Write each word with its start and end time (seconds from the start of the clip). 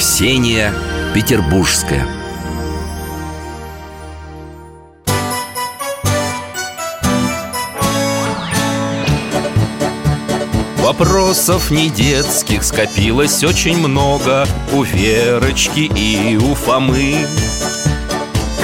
Ксения 0.00 0.72
Петербургская. 1.12 2.06
Вопросов 10.78 11.70
не 11.70 11.90
детских 11.90 12.64
скопилось 12.64 13.44
очень 13.44 13.76
много 13.76 14.46
У 14.72 14.84
Верочки 14.84 15.80
и 15.80 16.38
у 16.38 16.54
Фомы. 16.54 17.26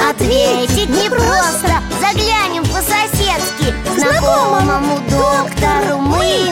Ответить 0.09 0.89
непросто 0.89 1.83
Заглянем 2.01 2.63
по-соседски. 2.63 3.75
Знакомому 3.95 4.97
доктору 5.07 5.99
мы 5.99 6.51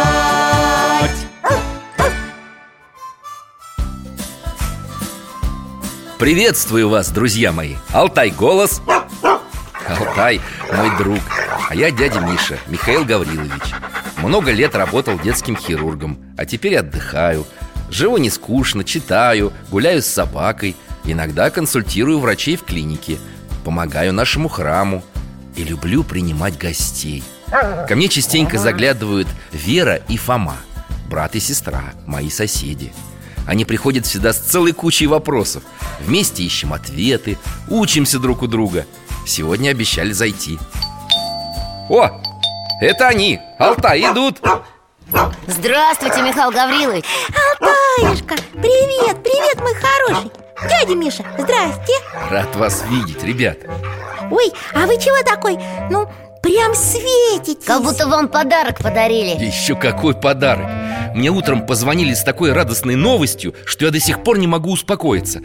Приветствую 6.21 6.87
вас, 6.87 7.09
друзья 7.09 7.51
мои. 7.51 7.77
Алтай 7.91 8.29
голос. 8.29 8.79
Алтай 9.87 10.39
мой 10.71 10.95
друг. 10.95 11.19
А 11.67 11.73
я 11.73 11.89
дядя 11.89 12.19
Миша, 12.19 12.59
Михаил 12.67 13.03
Гаврилович. 13.05 13.73
Много 14.17 14.51
лет 14.51 14.75
работал 14.75 15.17
детским 15.17 15.57
хирургом 15.57 16.19
А 16.37 16.45
теперь 16.45 16.77
отдыхаю. 16.77 17.47
Живу 17.89 18.17
не 18.17 18.29
скучно, 18.29 18.83
читаю, 18.83 19.51
гуляю 19.71 20.03
с 20.03 20.05
собакой. 20.05 20.75
Иногда 21.05 21.49
консультирую 21.49 22.19
врачей 22.19 22.55
в 22.55 22.65
клинике. 22.65 23.17
Помогаю 23.65 24.13
нашему 24.13 24.47
храму. 24.47 25.03
И 25.55 25.63
люблю 25.63 26.03
принимать 26.03 26.55
гостей. 26.55 27.23
Ко 27.49 27.95
мне 27.95 28.09
частенько 28.09 28.59
заглядывают 28.59 29.27
Вера 29.51 29.95
и 29.95 30.17
Фома 30.17 30.57
Брат 31.09 31.35
и 31.35 31.39
сестра, 31.39 31.81
мои 32.05 32.29
соседи 32.29 32.93
они 33.47 33.65
приходят 33.65 34.05
всегда 34.05 34.33
с 34.33 34.37
целой 34.37 34.71
кучей 34.71 35.07
вопросов. 35.07 35.63
Вместе 35.99 36.43
ищем 36.43 36.73
ответы, 36.73 37.37
учимся 37.67 38.19
друг 38.19 38.41
у 38.41 38.47
друга. 38.47 38.85
Сегодня 39.25 39.69
обещали 39.69 40.11
зайти. 40.11 40.57
О, 41.89 42.09
это 42.81 43.07
они, 43.07 43.39
Алтай, 43.59 44.01
идут! 44.01 44.39
Здравствуйте, 45.47 46.21
Михаил 46.21 46.51
Гаврилович. 46.51 47.05
Алтаюшка, 47.59 48.35
привет, 48.53 49.21
привет, 49.23 49.59
мой 49.59 49.75
хороший. 49.75 50.31
Дядя 50.69 50.95
Миша, 50.95 51.25
здрасте. 51.37 51.93
Рад 52.29 52.55
вас 52.55 52.83
видеть, 52.87 53.23
ребята 53.23 53.67
Ой, 54.29 54.53
а 54.73 54.85
вы 54.85 54.97
чего 54.97 55.21
такой, 55.23 55.57
ну, 55.89 56.09
прям 56.41 56.75
светитесь. 56.75 57.65
Как 57.65 57.83
будто 57.83 58.07
вам 58.07 58.27
подарок 58.27 58.79
подарили. 58.79 59.43
Еще 59.43 59.75
какой 59.75 60.13
подарок. 60.13 60.67
Мне 61.13 61.29
утром 61.29 61.65
позвонили 61.65 62.13
с 62.13 62.23
такой 62.23 62.53
радостной 62.53 62.95
новостью 62.95 63.53
Что 63.65 63.83
я 63.83 63.91
до 63.91 63.99
сих 63.99 64.23
пор 64.23 64.37
не 64.37 64.47
могу 64.47 64.71
успокоиться. 64.71 65.41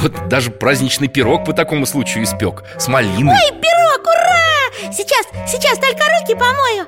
Вот 0.00 0.28
даже 0.28 0.50
праздничный 0.50 1.08
пирог 1.08 1.44
по 1.44 1.52
такому 1.52 1.86
случаю 1.86 2.24
испек. 2.24 2.64
С 2.78 2.88
малиной. 2.88 3.34
Ой, 3.34 3.52
пирог, 3.60 4.06
ура! 4.06 4.92
Сейчас, 4.92 5.26
сейчас 5.50 5.78
только 5.78 6.04
руки 6.20 6.34
помою. 6.34 6.86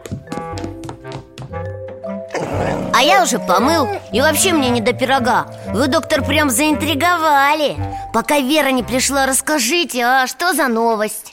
А 2.92 3.02
я 3.02 3.22
уже 3.22 3.38
помыл. 3.38 3.88
И 4.12 4.20
вообще 4.20 4.52
мне 4.52 4.70
не 4.70 4.80
до 4.80 4.92
пирога. 4.92 5.46
Вы, 5.68 5.86
доктор, 5.86 6.24
прям 6.24 6.50
заинтриговали. 6.50 7.76
Пока 8.12 8.40
Вера 8.40 8.70
не 8.70 8.82
пришла, 8.82 9.26
расскажите, 9.26 10.04
а 10.04 10.26
что 10.26 10.52
за 10.52 10.68
новость? 10.68 11.32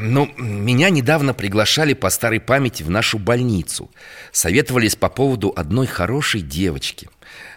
Ну, 0.00 0.30
меня 0.38 0.88
недавно 0.88 1.34
приглашали 1.34 1.92
по 1.92 2.08
старой 2.08 2.40
памяти 2.40 2.82
в 2.82 2.90
нашу 2.90 3.18
больницу. 3.18 3.90
Советовались 4.32 4.96
по 4.96 5.10
поводу 5.10 5.52
одной 5.54 5.86
хорошей 5.86 6.40
девочки. 6.40 7.08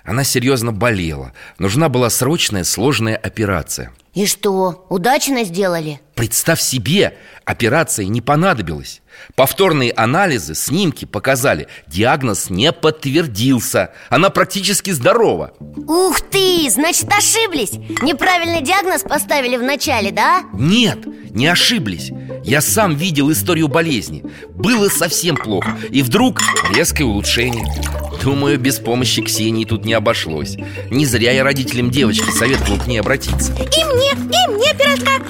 Она 0.04 0.24
серьезно 0.24 0.74
болела. 0.74 1.32
Нужна 1.60 1.88
была 1.88 2.10
срочная 2.10 2.66
сложная 2.66 3.16
операция. 3.16 3.92
И 4.14 4.26
что, 4.26 4.86
удачно 4.90 5.44
сделали? 5.46 6.02
Представь 6.14 6.60
себе, 6.62 7.18
операция 7.46 8.06
не 8.06 8.22
понадобилась 8.22 9.02
Повторные 9.36 9.92
анализы, 9.92 10.56
снимки 10.56 11.06
показали 11.06 11.68
Диагноз 11.88 12.50
не 12.50 12.72
подтвердился. 12.72 13.92
Она 14.10 14.30
практически 14.30 14.92
здорова. 14.92 15.54
Ух 15.60 16.22
ты, 16.22 16.70
значит 16.70 17.12
ошиблись. 17.12 17.74
Неправильный 18.02 18.62
диагноз 18.62 19.04
поставили 19.04 19.58
в 19.58 19.64
начале, 19.64 20.12
да? 20.12 20.44
Нет, 20.54 21.00
не 21.32 21.48
ошиблись. 21.48 22.12
Я 22.44 22.62
сам 22.62 22.96
видел 22.96 23.32
историю 23.32 23.68
болезни. 23.68 24.24
Было 24.50 24.90
совсем 24.90 25.36
плохо. 25.36 25.78
И 25.90 26.02
вдруг 26.02 26.42
резкое 26.74 27.06
улучшение. 27.06 27.66
Думаю, 28.24 28.60
без 28.60 28.80
помощи 28.80 29.22
Ксении 29.22 29.66
тут 29.66 29.86
не 29.86 29.94
обошлось. 29.94 30.58
Не 30.90 31.06
зря 31.06 31.32
я 31.32 31.44
родителям 31.44 31.90
девочки 31.90 32.30
советовал 32.32 32.80
к 32.80 32.88
ней 32.88 33.00
обратиться. 33.00 33.54
И 33.54 33.84
мне, 33.94 34.12
и 34.12 34.52
мне 34.52 34.74
пирожка. 34.74 35.24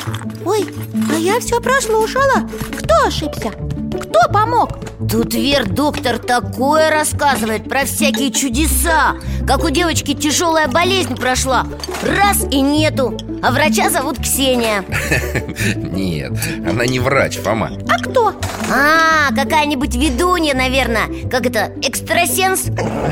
Ой, 0.45 0.65
а 1.11 1.15
я 1.15 1.39
все 1.39 1.59
прослушала. 1.59 2.49
Кто 2.77 3.05
ошибся? 3.05 3.51
Кто 3.99 4.31
помог? 4.31 4.79
Тут 5.09 5.33
Вер 5.33 5.67
доктор 5.67 6.17
такое 6.17 6.89
рассказывает 6.89 7.67
про 7.67 7.85
всякие 7.85 8.31
чудеса 8.31 9.15
Как 9.45 9.63
у 9.63 9.69
девочки 9.69 10.13
тяжелая 10.13 10.67
болезнь 10.67 11.15
прошла 11.15 11.65
Раз 12.01 12.43
и 12.49 12.61
нету 12.61 13.17
А 13.41 13.51
врача 13.51 13.89
зовут 13.89 14.19
Ксения 14.19 14.83
Нет, 15.75 16.33
она 16.67 16.85
не 16.85 16.99
врач, 16.99 17.37
Фома 17.37 17.71
А 17.89 18.01
кто? 18.01 18.33
А, 18.73 19.33
какая-нибудь 19.35 19.95
ведунья, 19.95 20.55
наверное 20.55 21.07
Как 21.29 21.45
это, 21.45 21.71
экстрасенс? 21.81 22.65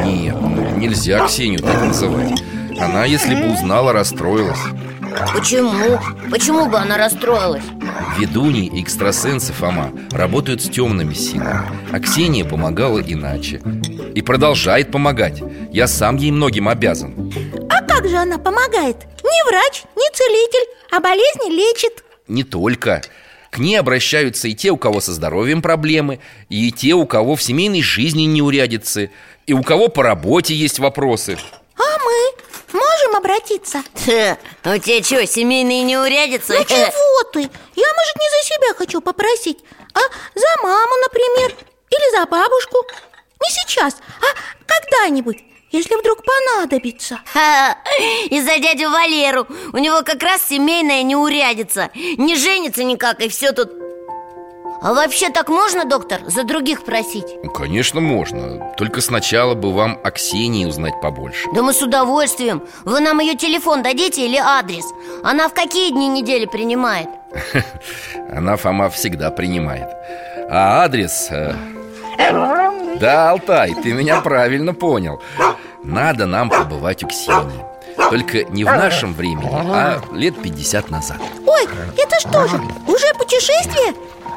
Нет, 0.04 0.36
ну, 0.40 0.78
нельзя 0.78 1.26
Ксению 1.28 1.60
так 1.62 1.82
называть 1.84 2.42
Она, 2.80 3.06
если 3.06 3.36
бы 3.36 3.54
узнала, 3.54 3.94
расстроилась 3.94 4.60
Почему? 5.34 6.00
Почему 6.30 6.68
бы 6.68 6.78
она 6.78 6.98
расстроилась? 6.98 7.64
Ведуньи 8.18 8.66
и 8.68 8.82
экстрасенсы 8.82 9.52
Фома 9.54 9.92
работают 10.12 10.62
с 10.62 10.70
темными 10.70 11.14
силами 11.14 11.70
А 11.92 12.00
Ксения 12.00 12.46
помогала 12.46 13.00
иначе 13.00 13.62
И 14.16 14.22
продолжает 14.22 14.92
помогать 14.92 15.42
Я 15.72 15.88
сам 15.88 16.16
ей 16.16 16.32
многим 16.32 16.68
обязан 16.68 17.32
А 17.70 17.82
как 17.82 18.08
же 18.08 18.18
она 18.18 18.38
помогает? 18.38 18.98
Не 19.24 19.50
врач, 19.50 19.84
не 19.96 20.10
целитель, 20.14 20.68
а 20.92 21.00
болезни 21.00 21.52
лечит 21.52 22.04
Не 22.28 22.44
только 22.44 23.02
К 23.50 23.58
ней 23.60 23.76
обращаются 23.78 24.48
и 24.48 24.54
те, 24.54 24.72
у 24.72 24.78
кого 24.78 25.02
со 25.02 25.14
здоровьем 25.14 25.62
проблемы 25.62 26.20
И 26.50 26.72
те, 26.72 26.94
у 26.94 27.06
кого 27.06 27.36
в 27.36 27.44
семейной 27.44 27.82
жизни 27.82 28.24
неурядицы 28.24 29.12
И 29.46 29.54
у 29.54 29.64
кого 29.64 29.90
по 29.90 30.04
работе 30.04 30.56
есть 30.56 30.80
вопросы 30.80 31.38
А 31.78 31.98
мы 32.04 32.80
можем 32.80 33.16
обратиться? 33.16 33.84
Хе, 34.06 34.38
у 34.66 34.78
тебя 34.78 35.04
что, 35.04 35.26
семейные 35.26 35.84
неурядицы? 35.84 36.58
Ну 36.58 36.64
чего 36.66 37.24
ты? 37.32 37.42
Я, 37.42 37.88
может, 37.94 38.16
не 38.20 38.30
за 38.30 38.46
себя 38.46 38.74
хочу 38.78 39.02
попросить 39.02 39.60
А 39.94 40.00
за 40.36 40.62
маму, 40.64 40.94
например 41.04 41.56
Или 41.90 42.18
за 42.18 42.26
бабушку 42.26 42.78
Не 43.42 43.50
сейчас, 43.50 43.96
а 44.22 44.26
когда-нибудь 44.68 45.44
Если 45.72 45.96
вдруг 45.96 46.24
понадобится 46.24 47.20
Ха, 47.34 47.78
И 48.30 48.42
за 48.42 48.58
дядю 48.60 48.90
Валеру 48.92 49.48
У 49.74 49.78
него 49.78 50.04
как 50.04 50.22
раз 50.22 50.44
семейная 50.48 51.04
неурядица 51.04 51.90
Не 51.94 52.36
женится 52.36 52.84
никак, 52.84 53.22
и 53.22 53.30
все 53.30 53.52
тут 53.54 53.72
А 54.82 54.94
вообще 54.94 55.30
так 55.30 55.48
можно, 55.50 55.86
доктор, 55.86 56.22
за 56.26 56.44
других 56.44 56.84
просить? 56.84 57.36
Конечно, 57.54 58.02
можно 58.02 58.74
Только 58.78 59.02
сначала 59.02 59.54
бы 59.54 59.72
вам 59.72 60.00
о 60.04 60.10
Ксении 60.10 60.66
узнать 60.66 61.00
побольше 61.02 61.48
Да 61.54 61.62
мы 61.62 61.72
с 61.74 61.82
удовольствием 61.84 62.64
Вы 62.84 63.00
нам 63.00 63.20
ее 63.20 63.36
телефон 63.36 63.84
дадите 63.84 64.26
или 64.26 64.38
адрес? 64.38 64.86
Она 65.24 65.50
в 65.50 65.54
какие 65.54 65.92
дни 65.92 66.08
недели 66.08 66.46
принимает? 66.46 67.08
Она, 68.36 68.56
Фома, 68.58 68.90
всегда 68.90 69.30
принимает 69.30 69.88
А 70.50 70.84
адрес... 70.84 71.28
э, 71.30 71.54
Да, 73.00 73.30
Алтай, 73.32 73.76
ты 73.76 73.94
меня 73.94 74.20
правильно 74.22 74.74
понял 74.74 75.22
Надо 75.84 76.26
нам 76.26 76.50
побывать 76.50 77.04
у 77.04 77.08
Ксении 77.08 77.64
Только 78.10 78.46
не 78.46 78.64
в 78.64 78.68
нашем 78.68 79.14
времени, 79.14 79.48
а 79.54 80.02
лет 80.12 80.42
50 80.42 80.90
назад 80.90 81.18
Ой, 81.46 81.68
это 81.98 82.20
что 82.20 82.48
же, 82.48 82.58
уже 82.88 83.14
путешествие? 83.20 83.94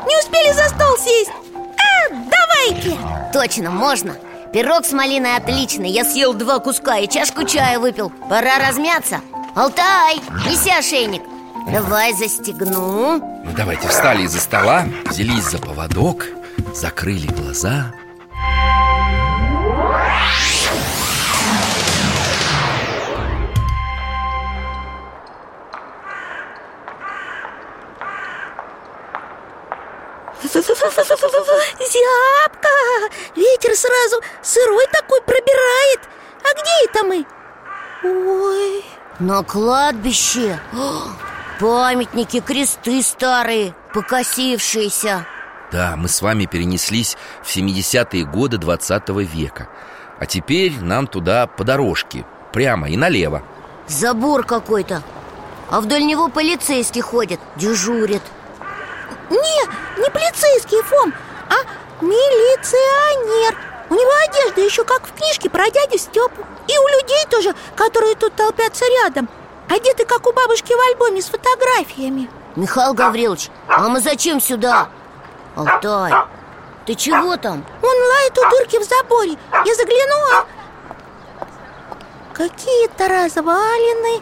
Не 0.06 0.19
успели 0.19 0.53
за 0.53 0.69
стол 0.69 0.97
сесть? 0.99 1.31
А, 1.55 2.11
давайте. 2.11 2.99
Точно, 3.33 3.71
можно. 3.71 4.17
Пирог 4.53 4.85
с 4.85 4.93
малиной 4.93 5.37
отличный. 5.37 5.91
Я 5.91 6.05
съел 6.05 6.33
два 6.35 6.59
куска 6.61 6.99
и 6.99 7.09
чашку 7.09 7.45
чая 7.45 7.79
выпил. 7.79 8.11
Пора 8.29 8.59
размяться. 8.59 9.21
Алтай, 9.55 10.21
неси 10.47 10.71
ошейник. 10.71 11.23
Давай 11.73 12.12
застегну. 12.12 13.19
Ну 13.19 13.51
давайте 13.56 13.89
встали 13.89 14.23
из-за 14.23 14.39
стола 14.39 14.85
Взялись 15.06 15.45
за 15.45 15.59
поводок 15.59 16.27
Закрыли 16.75 17.27
глаза 17.27 17.93
Зябко! 31.79 32.69
Ветер 33.37 33.75
сразу 33.75 34.21
сырой 34.43 34.87
такой 34.93 35.21
пробирает. 35.23 36.01
А 36.43 36.53
где 36.55 36.71
это 36.89 37.05
мы? 37.05 37.27
Ой, 38.05 38.85
На 39.19 39.43
кладбище. 39.43 40.61
О, 40.73 41.09
Памятники, 41.59 42.41
кресты 42.41 43.03
старые, 43.03 43.75
покосившиеся. 43.93 45.27
Да, 45.73 45.95
мы 45.97 46.09
с 46.09 46.23
вами 46.23 46.47
перенеслись 46.47 47.17
в 47.43 47.49
70-е 47.56 48.25
годы 48.25 48.59
20 48.59 49.09
века. 49.09 49.69
А 50.21 50.27
теперь 50.27 50.73
нам 50.81 51.06
туда 51.06 51.47
по 51.47 51.65
дорожке 51.65 52.25
Прямо 52.53 52.89
и 52.89 52.97
налево. 52.97 53.43
Забор 53.89 54.45
какой-то. 54.45 55.03
А 55.71 55.81
вдоль 55.81 56.05
него 56.05 56.29
полицейский 56.29 57.01
ходит, 57.01 57.41
дежурит 57.56 58.23
не, 59.34 60.02
не 60.02 60.10
полицейский 60.10 60.82
Фом, 60.82 61.12
а 61.48 62.02
милиционер. 62.02 63.56
У 63.90 63.94
него 63.94 64.10
одежда 64.28 64.60
еще 64.60 64.84
как 64.84 65.06
в 65.06 65.12
книжке 65.12 65.50
про 65.50 65.70
дядю 65.70 65.98
Степу. 65.98 66.44
И 66.66 66.78
у 66.78 66.88
людей 66.88 67.26
тоже, 67.31 67.54
которые 67.76 68.14
тут 68.14 68.34
толпятся 68.34 68.84
рядом. 69.02 69.28
Одеты 69.69 70.04
как 70.04 70.26
у 70.26 70.32
бабушки 70.32 70.72
в 70.72 70.90
альбоме 70.90 71.20
с 71.20 71.26
фотографиями. 71.26 72.31
Михаил 72.56 72.94
Гаврилович, 72.94 73.50
а 73.69 73.88
мы 73.88 74.00
зачем 74.00 74.40
сюда? 74.40 74.88
Алтай, 75.56 76.12
ты 76.86 76.94
чего 76.94 77.36
там? 77.36 77.64
Он 77.82 77.88
лает 77.88 78.38
у 78.38 78.50
дырки 78.50 78.78
в 78.78 78.84
заборе. 78.84 79.36
Я 79.64 79.75
заглянула. 79.75 80.46
Какие-то 82.32 83.08
развалины 83.08 84.20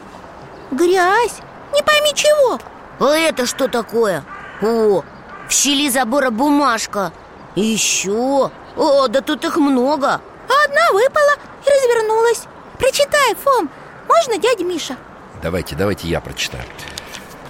Грязь 0.70 1.38
Не 1.74 1.82
пойми 1.82 2.12
чего. 2.14 2.58
А 3.00 3.16
это 3.16 3.46
что 3.46 3.68
такое? 3.68 4.24
О, 4.62 5.02
в 5.48 5.52
щели 5.52 5.90
забора 5.90 6.30
бумажка. 6.30 7.12
И 7.54 7.60
еще 7.60 8.50
О, 8.76 9.08
да 9.08 9.20
тут 9.20 9.44
их 9.44 9.56
много. 9.56 10.06
А 10.48 10.64
одна 10.64 10.92
выпала 10.92 11.34
и 11.66 11.70
развернулась. 11.70 12.44
Прочитай, 12.78 13.34
Фом 13.42 13.68
Можно, 14.08 14.38
дядя 14.38 14.64
Миша? 14.64 14.96
Давайте, 15.42 15.74
давайте 15.74 16.08
я 16.08 16.20
прочитаю. 16.20 16.64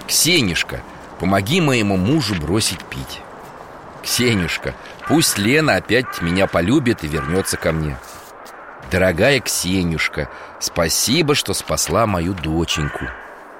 Ксенюшка, 0.07 0.81
помоги 1.19 1.61
моему 1.61 1.95
мужу 1.95 2.35
бросить 2.35 2.83
пить. 2.85 3.21
Ксенюшка, 4.03 4.73
пусть 5.07 5.37
Лена 5.37 5.75
опять 5.75 6.21
меня 6.21 6.47
полюбит 6.47 7.03
и 7.03 7.07
вернется 7.07 7.57
ко 7.57 7.71
мне. 7.71 7.97
Дорогая 8.91 9.39
Ксенюшка, 9.39 10.29
спасибо, 10.59 11.35
что 11.35 11.53
спасла 11.53 12.05
мою 12.05 12.33
доченьку 12.33 13.05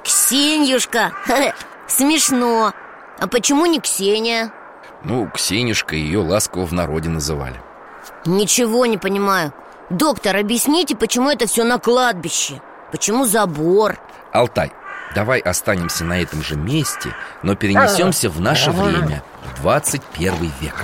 Ксенюшка, 0.03 1.13
смешно 1.88 2.73
А 3.24 3.28
почему 3.28 3.66
не 3.66 3.80
Ксения? 3.80 4.52
Ну, 5.06 5.30
Ксенюшка 5.34 5.96
ее 5.96 6.20
ласково 6.20 6.66
в 6.66 6.74
народе 6.74 7.08
называли 7.08 7.56
Ничего 8.25 8.86
не 8.86 8.98
понимаю 8.98 9.54
Доктор, 9.90 10.36
объясните, 10.36 10.98
почему 10.98 11.30
это 11.30 11.48
все 11.48 11.64
на 11.64 11.80
кладбище? 11.80 12.62
Почему 12.92 13.24
забор? 13.24 13.98
Алтай, 14.34 14.74
давай 15.16 15.40
останемся 15.40 16.04
на 16.04 16.22
этом 16.22 16.44
же 16.44 16.58
месте, 16.58 17.16
но 17.44 17.56
перенесемся 17.56 18.30
в 18.30 18.42
наше 18.42 18.72
время, 18.72 19.24
в 19.56 19.62
21 19.62 20.52
век 20.60 20.75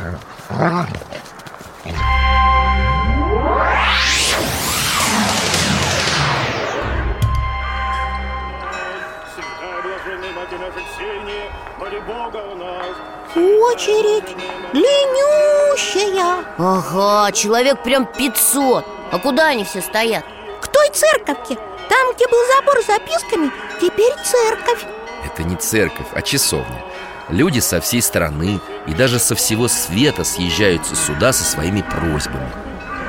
Очередь 13.36 14.36
длиннющая. 14.74 16.44
Ага, 16.58 17.32
человек 17.32 17.84
прям 17.84 18.06
500 18.06 18.86
А 19.12 19.20
куда 19.20 19.48
они 19.50 19.64
все 19.64 19.82
стоят? 19.82 20.26
К 20.62 20.68
той 20.68 20.90
церковке. 20.90 21.56
Там, 21.90 22.14
где 22.16 22.28
был 22.28 22.40
забор 22.56 22.82
с 22.82 22.88
записками, 22.88 23.52
теперь 23.80 24.14
церковь. 24.24 24.86
Это 25.26 25.44
не 25.44 25.56
церковь, 25.56 26.08
а 26.14 26.22
часовня. 26.22 26.84
Люди 27.30 27.60
со 27.60 27.80
всей 27.80 28.02
страны 28.02 28.60
и 28.88 28.94
даже 28.94 29.20
со 29.20 29.36
всего 29.36 29.68
света 29.68 30.24
съезжаются 30.24 30.96
сюда 30.96 31.32
со 31.32 31.44
своими 31.44 31.82
просьбами. 31.82 32.50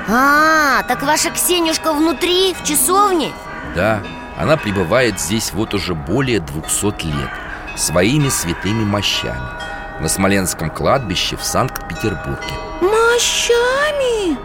А, 0.09 0.83
так 0.83 1.03
ваша 1.03 1.31
Ксенюшка 1.31 1.93
внутри, 1.93 2.55
в 2.55 2.65
часовне? 2.65 3.33
Да, 3.75 4.03
она 4.37 4.57
пребывает 4.57 5.19
здесь 5.19 5.53
вот 5.53 5.73
уже 5.75 5.95
более 5.95 6.41
200 6.41 7.07
лет 7.07 7.31
Своими 7.77 8.29
святыми 8.29 8.85
мощами 8.85 9.70
На 10.01 10.09
Смоленском 10.09 10.71
кладбище 10.71 11.37
в 11.37 11.45
Санкт-Петербурге. 11.45 12.55
Мощами? 12.81 14.39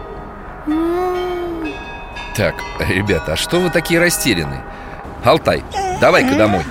Так, 2.36 2.56
ребята, 2.78 3.32
а 3.32 3.36
что 3.36 3.58
вы 3.58 3.70
такие 3.70 3.98
растеряны? 3.98 4.62
Алтай, 5.24 5.64
давай-ка 5.98 6.34
домой. 6.36 6.62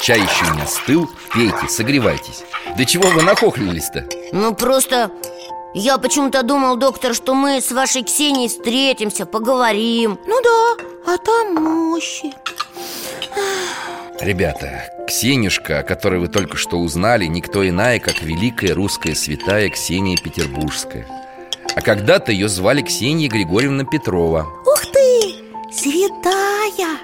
Чай 0.00 0.18
еще 0.18 0.52
не 0.56 0.62
остыл, 0.62 1.08
пейте, 1.32 1.68
согревайтесь. 1.68 2.42
Да 2.76 2.84
чего 2.84 3.10
вы 3.10 3.22
нахохлились-то? 3.22 4.06
Ну 4.32 4.54
просто 4.54 5.12
я 5.74 5.98
почему-то 5.98 6.42
думал, 6.42 6.76
доктор, 6.76 7.14
что 7.14 7.34
мы 7.34 7.60
с 7.60 7.70
вашей 7.70 8.02
Ксенией 8.02 8.48
встретимся, 8.48 9.26
поговорим. 9.26 10.18
Ну 10.26 10.40
да, 10.42 10.84
а 11.12 11.16
там 11.18 11.54
мощи. 11.54 12.32
Ребята, 14.20 14.90
Ксенюшка, 15.06 15.78
о 15.78 15.82
которой 15.82 16.20
вы 16.20 16.28
только 16.28 16.56
что 16.56 16.76
узнали, 16.76 17.26
никто 17.26 17.66
иная, 17.66 18.00
как 18.00 18.20
великая 18.20 18.74
русская 18.74 19.14
святая 19.14 19.70
Ксения 19.70 20.16
Петербургская. 20.16 21.06
А 21.74 21.80
когда-то 21.80 22.32
ее 22.32 22.48
звали 22.48 22.82
Ксения 22.82 23.28
Григорьевна 23.28 23.84
Петрова. 23.84 24.46
Ух 24.66 24.82
ты, 24.92 25.36
святая! 25.72 26.98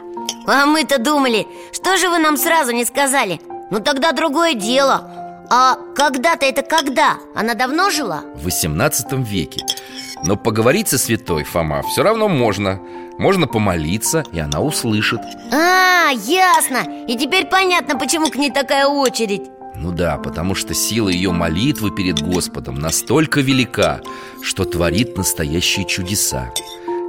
А 0.46 0.66
мы-то 0.66 0.99
думали, 0.99 1.46
что 1.73 1.96
же 1.96 2.11
вы 2.11 2.18
нам 2.18 2.37
сразу 2.37 2.73
не 2.73 2.85
сказали? 2.85 3.40
Ну 3.70 3.80
тогда 3.80 4.12
другое 4.12 4.54
дело 4.54 5.25
А 5.50 5.76
когда-то 5.94 6.44
это 6.46 6.62
когда? 6.62 7.16
Она 7.34 7.54
давно 7.54 7.90
жила? 7.90 8.22
в 8.34 8.44
18 8.44 9.12
веке 9.28 9.60
Но 10.24 10.36
поговорить 10.36 10.88
со 10.88 10.98
святой 10.98 11.44
Фома 11.44 11.82
все 11.82 12.02
равно 12.02 12.28
можно 12.28 12.80
Можно 13.18 13.46
помолиться, 13.46 14.24
и 14.32 14.38
она 14.38 14.60
услышит 14.60 15.20
А, 15.52 16.10
ясно 16.10 16.84
И 17.06 17.16
теперь 17.16 17.46
понятно, 17.46 17.96
почему 17.98 18.28
к 18.30 18.36
ней 18.36 18.50
такая 18.50 18.86
очередь 18.86 19.42
Ну 19.76 19.92
да, 19.92 20.16
потому 20.16 20.54
что 20.54 20.74
сила 20.74 21.08
ее 21.08 21.30
молитвы 21.32 21.90
перед 21.94 22.20
Господом 22.20 22.76
настолько 22.76 23.40
велика, 23.40 24.00
что 24.42 24.64
творит 24.64 25.16
настоящие 25.16 25.84
чудеса. 25.86 26.50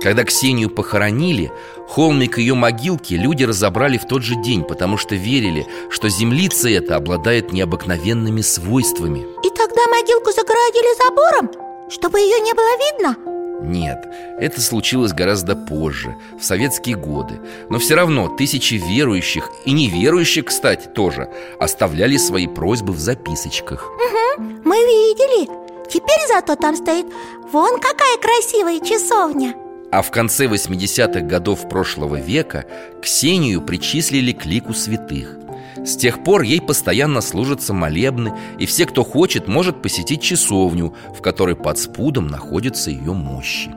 Когда 0.02 0.24
Ксению 0.24 0.70
похоронили, 0.70 1.52
холмик 1.88 2.38
ее 2.38 2.54
могилки 2.54 3.16
люди 3.16 3.44
разобрали 3.44 3.98
в 3.98 4.06
тот 4.06 4.22
же 4.22 4.36
день, 4.36 4.64
потому 4.64 4.98
что 4.98 5.16
верили, 5.16 5.66
что 5.90 6.08
землица 6.08 6.70
эта 6.70 6.96
обладает 6.96 7.52
необыкновенными 7.52 8.42
свойствами. 8.42 9.22
И 9.44 9.50
тогда 9.50 9.88
могилку 9.88 10.32
загородили 10.32 11.04
забором, 11.04 11.90
чтобы 11.90 12.20
ее 12.20 12.40
не 12.42 12.54
было 12.54 12.68
видно? 12.92 13.18
Нет, 13.60 14.06
это 14.40 14.62
случилось 14.62 15.14
гораздо 15.14 15.56
позже, 15.56 16.16
в 16.40 16.44
советские 16.44 16.96
годы. 16.96 17.42
Но 17.70 17.80
все 17.80 17.96
равно 17.96 18.30
тысячи 18.30 18.76
верующих 18.76 19.50
и 19.66 19.72
неверующих, 19.72 20.46
кстати, 20.46 20.88
тоже 20.88 21.28
Оставляли 21.60 22.18
свои 22.18 22.46
просьбы 22.46 22.94
в 22.94 23.00
записочках. 23.00 23.90
Мы 24.38 24.76
видели. 24.76 25.50
Теперь 25.90 26.28
зато 26.28 26.56
там 26.56 26.76
стоит 26.76 27.08
вон 27.52 27.80
какая 27.80 28.18
красивая 28.18 28.80
часовня 28.80 29.56
А 29.92 30.02
в 30.02 30.12
конце 30.12 30.48
80-х 30.48 31.22
годов 31.22 31.70
прошлого 31.70 32.18
века 32.18 32.66
Ксению 33.02 33.62
причислили 33.62 34.34
к 34.34 34.46
лику 34.46 34.74
святых 34.74 35.38
С 35.78 35.96
тех 35.96 36.24
пор 36.26 36.42
ей 36.42 36.60
постоянно 36.62 37.22
служатся 37.22 37.74
молебны 37.74 38.34
И 38.60 38.66
все, 38.66 38.86
кто 38.86 39.06
хочет, 39.06 39.48
может 39.48 39.82
посетить 39.82 40.22
часовню 40.22 40.94
В 41.16 41.22
которой 41.22 41.56
под 41.56 41.80
спудом 41.80 42.28
находятся 42.28 42.92
ее 42.92 43.14
мощи 43.14 43.72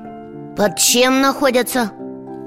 Под 0.57 0.77
чем 0.79 1.21
находятся? 1.21 1.93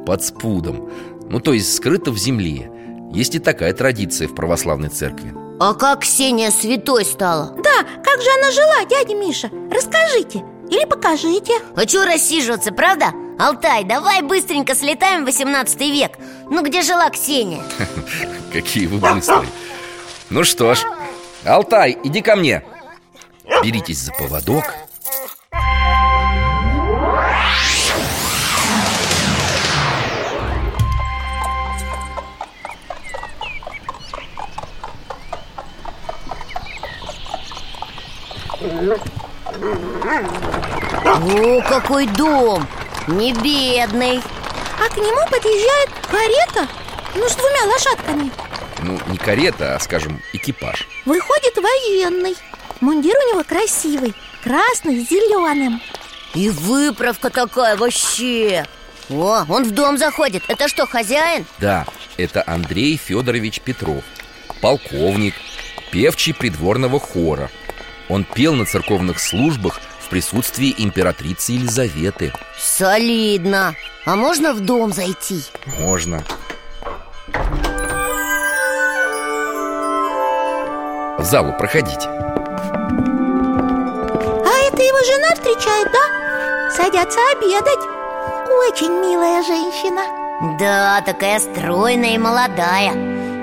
Под 0.05 0.21
спудом 0.23 0.89
Ну, 1.29 1.39
то 1.39 1.53
есть 1.53 1.73
скрыто 1.73 2.11
в 2.11 2.17
земле 2.17 2.69
Есть 3.13 3.35
и 3.35 3.39
такая 3.39 3.73
традиция 3.73 4.27
в 4.27 4.35
православной 4.35 4.89
церкви 4.89 5.33
А 5.61 5.73
как 5.73 6.01
Ксения 6.01 6.51
святой 6.51 7.05
стала? 7.05 7.55
Да, 7.63 7.83
как 8.03 8.21
же 8.21 8.29
она 8.39 8.51
жила, 8.51 8.85
дядя 8.89 9.15
Миша? 9.15 9.49
Расскажите 9.71 10.43
или 10.69 10.85
покажите 10.85 11.53
А 11.75 11.85
чё 11.85 12.03
рассиживаться, 12.03 12.71
правда? 12.73 13.07
Алтай, 13.39 13.83
давай 13.83 14.21
быстренько 14.21 14.75
слетаем 14.75 15.23
в 15.23 15.25
18 15.25 15.79
век 15.81 16.17
Ну 16.49 16.63
где 16.63 16.81
жила 16.81 17.09
Ксения? 17.09 17.63
Какие 18.53 18.87
вы 18.87 18.97
быстрые 18.97 19.47
Ну 20.29 20.43
что 20.43 20.75
ж, 20.75 20.83
Алтай, 21.43 21.97
иди 22.03 22.21
ко 22.21 22.35
мне 22.35 22.63
Беритесь 23.63 23.99
за 23.99 24.13
поводок 24.13 24.65
О, 41.05 41.61
какой 41.67 42.07
дом! 42.07 42.65
Не 43.07 43.33
бедный 43.33 44.21
А 44.79 44.89
к 44.89 44.97
нему 44.97 45.25
подъезжает 45.29 45.89
карета 46.09 46.67
Ну, 47.15 47.27
с 47.27 47.35
двумя 47.35 47.65
лошадками. 47.65 48.31
Ну, 48.81 48.99
не 49.07 49.17
карета, 49.17 49.75
а, 49.75 49.79
скажем, 49.79 50.21
экипаж. 50.33 50.87
Выходит 51.05 51.55
военный. 51.57 52.35
Мундир 52.79 53.15
у 53.15 53.33
него 53.33 53.43
красивый 53.43 54.13
Красный 54.43 55.05
с 55.05 55.09
зеленым 55.09 55.81
И 56.33 56.49
выправка 56.49 57.29
такая 57.29 57.75
вообще. 57.75 58.65
О, 59.09 59.43
он 59.49 59.63
в 59.65 59.71
дом 59.71 59.97
заходит. 59.97 60.43
Это 60.47 60.67
что, 60.67 60.85
хозяин? 60.85 61.45
Да, 61.59 61.85
это 62.17 62.43
Андрей 62.47 62.97
Федорович 62.97 63.59
Петров 63.61 64.03
Полковник, 64.61 65.35
певчий 65.91 66.33
придворного 66.33 66.99
хора. 66.99 67.51
Он 68.07 68.23
пел 68.23 68.53
на 68.53 68.65
церковных 68.65 69.19
службах 69.19 69.81
присутствии 70.13 70.73
императрицы 70.77 71.53
Елизаветы. 71.53 72.31
Солидно. 72.55 73.73
А 74.05 74.15
можно 74.15 74.53
в 74.53 74.59
дом 74.59 74.93
зайти? 74.93 75.43
Можно. 75.79 76.23
В 81.17 81.23
залу 81.23 81.53
проходите 81.57 82.07
А 82.07 82.11
это 84.67 84.83
его 84.83 84.99
жена 85.03 85.33
встречает, 85.33 85.91
да? 85.91 86.69
Садятся 86.69 87.19
обедать. 87.31 87.83
Очень 88.69 88.91
милая 88.91 89.41
женщина. 89.41 90.03
Да, 90.59 91.01
такая 91.01 91.39
стройная 91.39 92.13
и 92.13 92.19
молодая. 92.19 92.93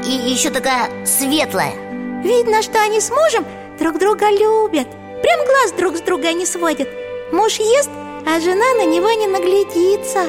И 0.04 0.10
еще 0.10 0.50
такая 0.50 1.04
светлая. 1.04 1.74
Видно, 2.22 2.62
что 2.62 2.80
они 2.80 3.00
с 3.00 3.10
мужем 3.10 3.44
друг 3.80 3.98
друга 3.98 4.30
любят 4.30 5.00
Прям 5.22 5.44
глаз 5.44 5.72
друг 5.76 5.96
с 5.96 6.00
друга 6.00 6.32
не 6.32 6.46
сводят 6.46 6.88
Муж 7.32 7.58
ест, 7.58 7.90
а 8.26 8.40
жена 8.40 8.74
на 8.74 8.84
него 8.84 9.10
не 9.12 9.26
наглядится. 9.26 10.20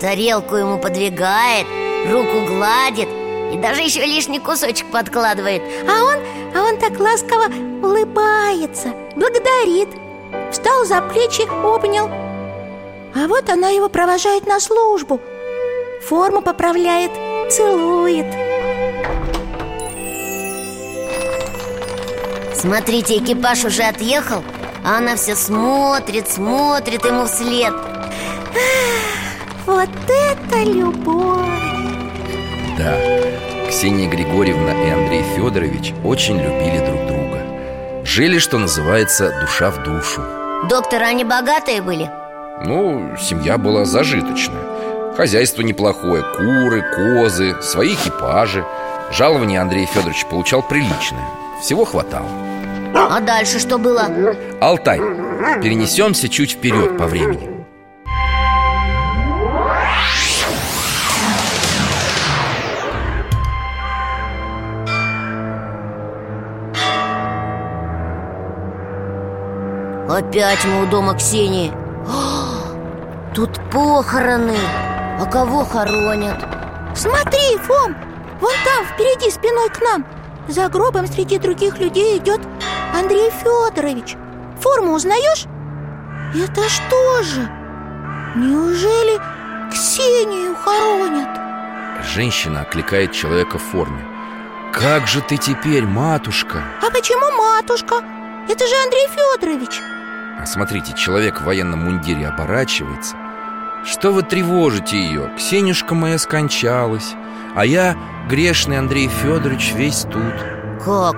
Тарелку 0.00 0.56
ему 0.56 0.78
подвигает, 0.78 1.66
руку 2.10 2.46
гладит 2.46 3.08
И 3.52 3.58
даже 3.58 3.82
еще 3.82 4.00
лишний 4.00 4.38
кусочек 4.38 4.90
подкладывает. 4.90 5.62
А 5.88 6.04
он, 6.04 6.18
а 6.54 6.68
он 6.68 6.78
так 6.78 6.98
ласково 6.98 7.46
улыбается 7.82 8.94
Благодарит 9.16 9.88
Встал 10.50 10.84
за 10.84 11.00
плечи, 11.02 11.42
обнял. 11.64 12.08
А 13.14 13.26
вот 13.26 13.48
она 13.50 13.68
его 13.68 13.88
провожает 13.88 14.46
на 14.46 14.60
службу. 14.60 15.20
Форму 16.06 16.42
поправляет, 16.42 17.10
целует 17.50 18.26
Смотрите, 22.62 23.18
экипаж 23.18 23.64
уже 23.64 23.82
отъехал 23.82 24.44
А 24.84 24.98
она 24.98 25.16
все 25.16 25.34
смотрит, 25.34 26.28
смотрит 26.28 27.04
ему 27.04 27.24
вслед. 27.24 27.74
Вот 29.66 29.88
это 30.08 30.62
любовь! 30.62 31.40
Да, 32.78 32.96
Ксения 33.68 34.08
Григорьевна 34.08 34.72
и 34.84 34.90
Андрей 34.90 35.24
Федорович 35.34 35.92
очень 36.04 36.36
любили 36.36 36.78
друг 36.86 37.06
друга. 37.08 38.04
Жили, 38.04 38.38
что 38.38 38.58
называется, 38.58 39.32
душа 39.40 39.72
в 39.72 39.82
душу. 39.82 40.22
Доктор, 40.68 41.02
они 41.02 41.24
богатые 41.24 41.82
были? 41.82 42.08
Ну, 42.64 43.16
семья 43.20 43.58
была 43.58 43.84
зажиточная. 43.84 45.14
Хозяйство 45.16 45.62
неплохое, 45.62 46.22
куры, 46.22 46.84
козы, 46.94 47.60
свои 47.60 47.94
экипажи. 47.94 48.64
Жалование 49.12 49.60
Андрей 49.60 49.86
Федорович 49.86 50.26
получал 50.26 50.62
приличное. 50.62 51.26
Всего 51.60 51.84
хватало 51.84 52.51
А 52.94 53.20
дальше 53.20 53.58
что 53.58 53.78
было? 53.78 54.08
Алтай, 54.60 54.98
перенесемся 55.62 56.28
чуть 56.28 56.52
вперед 56.52 56.98
по 56.98 57.06
времени. 57.06 57.52
Опять 70.08 70.64
мы 70.66 70.82
у 70.82 70.86
дома 70.86 71.14
Ксении. 71.14 71.72
О, 72.06 73.32
Тут 73.34 73.58
похороны. 73.70 74.56
А 75.18 75.24
кого 75.26 75.64
хоронят? 75.64 76.36
Смотри, 76.94 77.56
Фом, 77.62 77.94
вон 78.40 78.52
там, 78.64 78.84
впереди, 78.92 79.30
спиной 79.30 79.70
к 79.70 79.80
нам. 79.80 80.04
За 80.48 80.68
гробом 80.68 81.06
среди 81.06 81.38
других 81.38 81.78
людей 81.78 82.18
идет 82.18 82.40
Андрей 83.02 83.30
Федорович 83.30 84.16
Форму 84.60 84.92
узнаешь? 84.92 85.46
Это 86.36 86.68
что 86.68 87.22
же? 87.24 87.50
Неужели 88.36 89.20
Ксению 89.72 90.54
хоронят? 90.54 91.28
Женщина 92.14 92.60
окликает 92.60 93.10
человека 93.10 93.58
в 93.58 93.62
форме 93.62 94.06
Как 94.72 95.08
же 95.08 95.20
ты 95.20 95.36
теперь, 95.36 95.84
матушка? 95.84 96.62
А 96.80 96.90
почему 96.92 97.36
матушка? 97.36 97.96
Это 98.48 98.66
же 98.68 98.74
Андрей 98.84 99.08
Федорович 99.08 99.80
А 100.38 100.46
Смотрите, 100.46 100.92
человек 100.94 101.40
в 101.40 101.44
военном 101.44 101.80
мундире 101.80 102.28
оборачивается 102.28 103.16
Что 103.84 104.12
вы 104.12 104.22
тревожите 104.22 104.96
ее? 104.96 105.32
Ксенюшка 105.36 105.96
моя 105.96 106.18
скончалась 106.18 107.14
А 107.56 107.66
я, 107.66 107.96
грешный 108.28 108.78
Андрей 108.78 109.08
Федорович, 109.08 109.72
весь 109.74 110.02
тут 110.02 110.34
Как? 110.84 111.16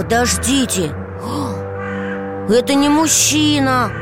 Подождите 0.00 0.94
Это 2.48 2.72
не 2.72 2.88
мужчина 2.88 3.92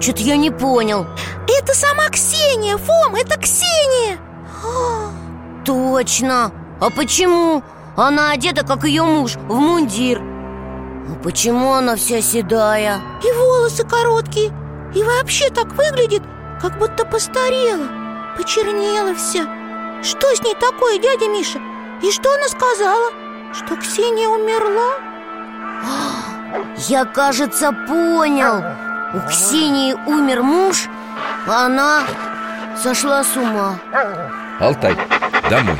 Что-то 0.00 0.20
я 0.22 0.36
не 0.36 0.50
понял 0.50 1.06
Это 1.48 1.74
сама 1.74 2.08
Ксения, 2.08 2.76
Фом, 2.76 3.14
это 3.14 3.38
Ксения 3.38 4.18
Точно 5.64 6.50
А 6.80 6.90
почему? 6.90 7.62
Она 7.96 8.32
одета, 8.32 8.66
как 8.66 8.82
ее 8.82 9.04
муж, 9.04 9.36
в 9.36 9.54
мундир 9.54 10.20
А 10.20 11.22
почему 11.22 11.72
она 11.72 11.94
вся 11.94 12.20
седая? 12.20 13.00
И 13.22 13.30
волосы 13.30 13.84
короткие 13.86 14.52
И 14.92 15.04
вообще 15.04 15.50
так 15.50 15.66
выглядит, 15.66 16.24
как 16.60 16.80
будто 16.80 17.06
постарела 17.06 17.86
Почернела 18.36 19.14
вся 19.14 19.44
Что 20.02 20.34
с 20.34 20.42
ней 20.42 20.56
такое, 20.56 20.98
дядя 20.98 21.28
Миша? 21.28 21.60
И 22.02 22.10
что 22.10 22.34
она 22.34 22.48
сказала? 22.48 23.12
Что 23.52 23.76
Ксения 23.76 24.28
умерла? 24.28 25.13
Я, 26.88 27.04
кажется, 27.04 27.72
понял. 27.72 28.64
У 29.14 29.28
Ксении 29.28 29.92
умер 30.06 30.42
муж 30.42 30.88
А 31.46 31.66
она 31.66 32.02
сошла 32.76 33.22
с 33.22 33.36
ума. 33.36 33.78
Алтай, 34.58 34.96
домой. 35.48 35.76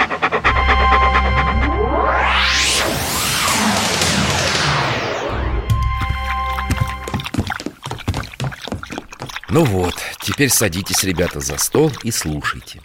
Ну 9.49 9.63
вот, 9.65 9.95
теперь 10.21 10.51
садитесь, 10.51 11.05
ребята, 11.05 11.39
за 11.39 11.59
стол 11.59 11.93
и 12.03 12.11
слушайте. 12.11 12.81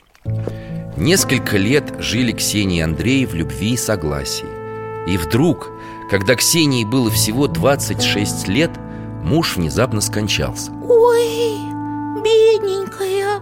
Несколько 0.98 1.58
лет 1.58 1.96
жили 2.00 2.32
Ксения 2.32 2.82
и 2.82 2.84
Андрей 2.84 3.26
в 3.26 3.34
любви 3.34 3.74
и 3.74 3.78
согласии. 3.78 4.46
И 5.08 5.18
вдруг, 5.18 5.72
когда 6.10 6.36
Ксении 6.36 6.84
было 6.84 7.10
всего 7.10 7.48
26 7.48 8.48
лет 8.48 8.72
Муж 9.24 9.58
внезапно 9.58 10.02
скончался. 10.02 10.72
Ой, 10.72 11.58
бедненькая 12.24 13.42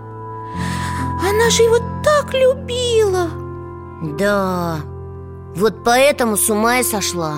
Она 1.24 1.50
же 1.50 1.64
его 1.64 1.78
так 2.04 2.34
любила. 2.34 3.30
Да, 4.18 4.80
вот 5.56 5.84
поэтому 5.84 6.36
с 6.36 6.50
ума 6.50 6.80
и 6.80 6.84
сошла. 6.84 7.38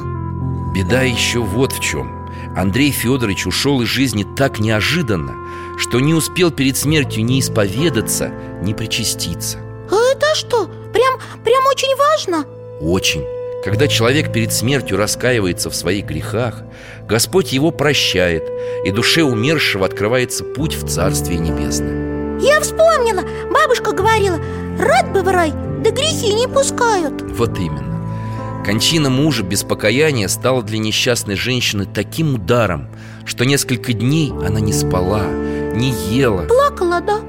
Беда 0.73 1.01
еще 1.03 1.39
вот 1.39 1.73
в 1.73 1.79
чем. 1.79 2.27
Андрей 2.55 2.91
Федорович 2.91 3.45
ушел 3.45 3.81
из 3.81 3.87
жизни 3.87 4.25
так 4.35 4.59
неожиданно 4.59 5.35
Что 5.77 5.99
не 5.99 6.13
успел 6.13 6.51
перед 6.51 6.77
смертью 6.77 7.23
ни 7.25 7.39
исповедаться, 7.39 8.31
ни 8.61 8.73
причаститься. 8.73 9.59
А 9.91 9.95
это 10.11 10.33
что, 10.33 10.65
прям, 10.93 11.19
прям 11.43 11.65
очень 11.67 11.95
важно? 11.97 12.45
Очень 12.81 13.38
Когда 13.63 13.89
человек 13.89 14.31
перед 14.31 14.53
смертью 14.53 14.97
раскаивается 14.97 15.69
в 15.69 15.75
своих 15.75 16.05
грехах 16.05 16.63
Господь 17.07 17.51
его 17.51 17.71
прощает 17.71 18.43
И 18.85 18.91
душе 18.91 19.23
умершего 19.23 19.85
открывается 19.85 20.45
путь 20.45 20.75
в 20.75 20.87
Царствие 20.87 21.39
Небесное. 21.39 22.39
Я 22.39 22.61
вспомнила, 22.61 23.23
бабушка 23.51 23.91
говорила 23.91 24.39
Рад 24.79 25.11
бы 25.11 25.23
в 25.23 25.27
рай, 25.27 25.51
да 25.51 25.91
грехи 25.91 26.33
не 26.33 26.47
пускают 26.47 27.21
Вот 27.21 27.57
именно. 27.59 28.63
Кончина 28.65 29.09
мужа 29.09 29.43
без 29.43 29.63
покаяния 29.63 30.29
стала 30.29 30.63
для 30.63 30.77
несчастной 30.77 31.35
женщины 31.35 31.85
таким 31.85 32.35
ударом 32.35 32.87
Что 33.25 33.43
несколько 33.43 33.91
дней 33.91 34.31
она 34.31 34.61
не 34.61 34.71
спала, 34.71 35.25
не 35.25 35.91
ела. 36.09 36.43
Плакала, 36.43 37.01
да? 37.01 37.19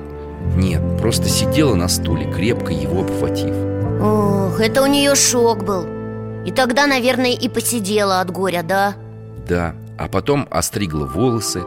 Нет, 0.54 0.80
просто 1.00 1.28
сидела 1.28 1.74
на 1.74 1.88
стуле, 1.88 2.32
крепко 2.32 2.72
его 2.72 3.00
обхватив. 3.00 3.54
Ох, 4.00 4.60
это 4.60 4.82
у 4.82 4.86
нее 4.86 5.14
шок 5.14 5.64
был 5.64 5.99
И 6.50 6.52
тогда, 6.52 6.88
наверное, 6.88 7.30
и 7.30 7.48
посидела 7.48 8.20
от 8.20 8.32
горя, 8.32 8.64
да? 8.64 8.96
Да, 9.48 9.76
а 9.96 10.08
потом 10.08 10.48
остригла 10.50 11.06
волосы, 11.06 11.62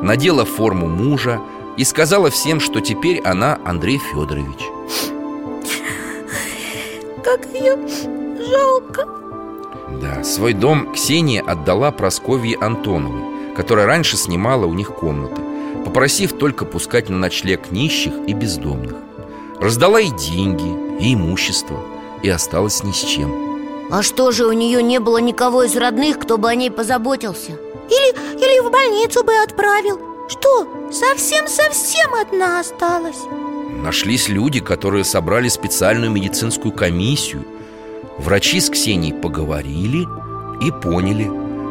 надела 0.00 0.44
форму 0.44 0.86
мужа 0.86 1.40
И 1.76 1.82
сказала 1.82 2.30
всем, 2.30 2.60
что 2.60 2.80
теперь 2.80 3.20
она 3.22 3.58
Андрей 3.64 3.98
Федорович. 3.98 4.60
Как 7.24 7.46
ее 7.52 7.76
жалко. 8.48 9.08
Да, 10.00 10.22
свой 10.22 10.52
дом 10.52 10.92
Ксения 10.92 11.42
отдала 11.42 11.90
Просковье 11.90 12.58
Антоновой 12.58 13.54
Которая 13.56 13.86
раньше 13.86 14.16
снимала 14.16 14.66
у 14.66 14.72
них 14.72 14.94
комнаты 14.94 15.42
Попросив 15.84 16.38
только 16.38 16.64
пускать 16.64 17.08
на 17.08 17.16
ночлег 17.16 17.72
нищих 17.72 18.12
и 18.28 18.34
бездомных. 18.34 18.94
Раздала 19.60 20.00
и 20.00 20.10
деньги, 20.10 21.02
и 21.02 21.14
имущество 21.14 21.80
И 22.22 22.28
осталась 22.28 22.84
ни 22.84 22.92
с 22.92 23.00
чем 23.00 23.47
А 23.90 24.02
что 24.02 24.32
же, 24.32 24.46
у 24.46 24.52
нее 24.52 24.82
не 24.82 25.00
было 25.00 25.18
никого 25.18 25.62
из 25.62 25.74
родных, 25.76 26.18
кто 26.18 26.36
бы 26.36 26.50
о 26.50 26.54
ней 26.54 26.70
позаботился? 26.70 27.52
Или, 27.88 28.36
или 28.36 28.60
в 28.66 28.70
больницу 28.70 29.24
бы 29.24 29.32
отправил 29.42 29.98
Что, 30.28 30.68
совсем-совсем 30.92 32.14
одна 32.14 32.60
осталась? 32.60 33.16
Нашлись 33.82 34.28
люди, 34.28 34.60
которые 34.60 35.04
собрали 35.04 35.48
специальную 35.48 36.10
медицинскую 36.10 36.72
комиссию 36.72 37.46
Врачи 38.18 38.60
с 38.60 38.68
Ксенией 38.68 39.14
поговорили 39.14 40.06
и 40.60 40.70
поняли, 40.70 41.30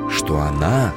что 0.09 0.39
она 0.39 0.93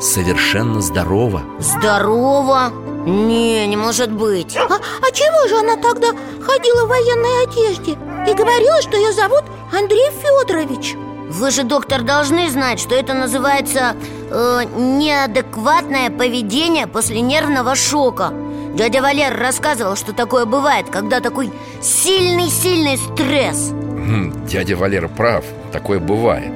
совершенно 0.00 0.80
здорова 0.80 1.42
Здорово! 1.60 2.72
Не, 3.08 3.66
не 3.66 3.76
может 3.76 4.12
быть. 4.12 4.56
А, 4.56 4.74
а 4.74 5.10
чего 5.12 5.48
же 5.48 5.56
она 5.58 5.76
тогда 5.76 6.08
ходила 6.42 6.84
в 6.84 6.88
военной 6.88 7.44
одежде 7.44 7.92
И 8.30 8.34
говорила, 8.34 8.82
что 8.82 8.96
ее 8.96 9.12
зовут 9.12 9.44
Андрей 9.72 10.10
Федорович 10.22 10.94
Вы 11.30 11.50
же, 11.50 11.62
доктор, 11.62 12.02
должны 12.02 12.50
знать, 12.50 12.78
что 12.80 12.94
это 12.94 13.14
называется 13.14 13.96
э, 14.30 14.60
неадекватное 14.76 16.10
поведение 16.10 16.86
после 16.86 17.20
нервного 17.20 17.74
шока. 17.74 18.32
Дядя 18.74 19.00
Валер 19.02 19.36
рассказывал, 19.36 19.96
что 19.96 20.12
такое 20.12 20.44
бывает, 20.44 20.86
когда 20.90 21.20
такой 21.20 21.50
сильный-сильный 21.80 22.98
стресс. 22.98 23.70
Хм, 23.70 24.46
Дядя 24.46 24.76
Валера 24.76 25.08
прав, 25.08 25.44
такое 25.72 25.98
бывает. 25.98 26.52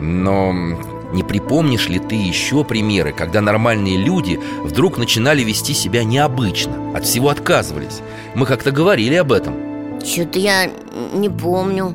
Но 0.00 0.52
не 1.12 1.22
припомнишь 1.22 1.88
ли 1.88 1.98
ты 1.98 2.14
еще 2.14 2.64
примеры, 2.64 3.12
когда 3.12 3.40
нормальные 3.40 3.96
люди 3.96 4.40
вдруг 4.62 4.98
начинали 4.98 5.42
вести 5.42 5.74
себя 5.74 6.04
необычно, 6.04 6.96
от 6.96 7.04
всего 7.04 7.28
отказывались? 7.28 8.00
Мы 8.34 8.46
как-то 8.46 8.70
говорили 8.70 9.14
об 9.14 9.32
этом. 9.32 10.00
Что-то 10.04 10.38
я 10.38 10.66
не 11.14 11.28
помню. 11.28 11.94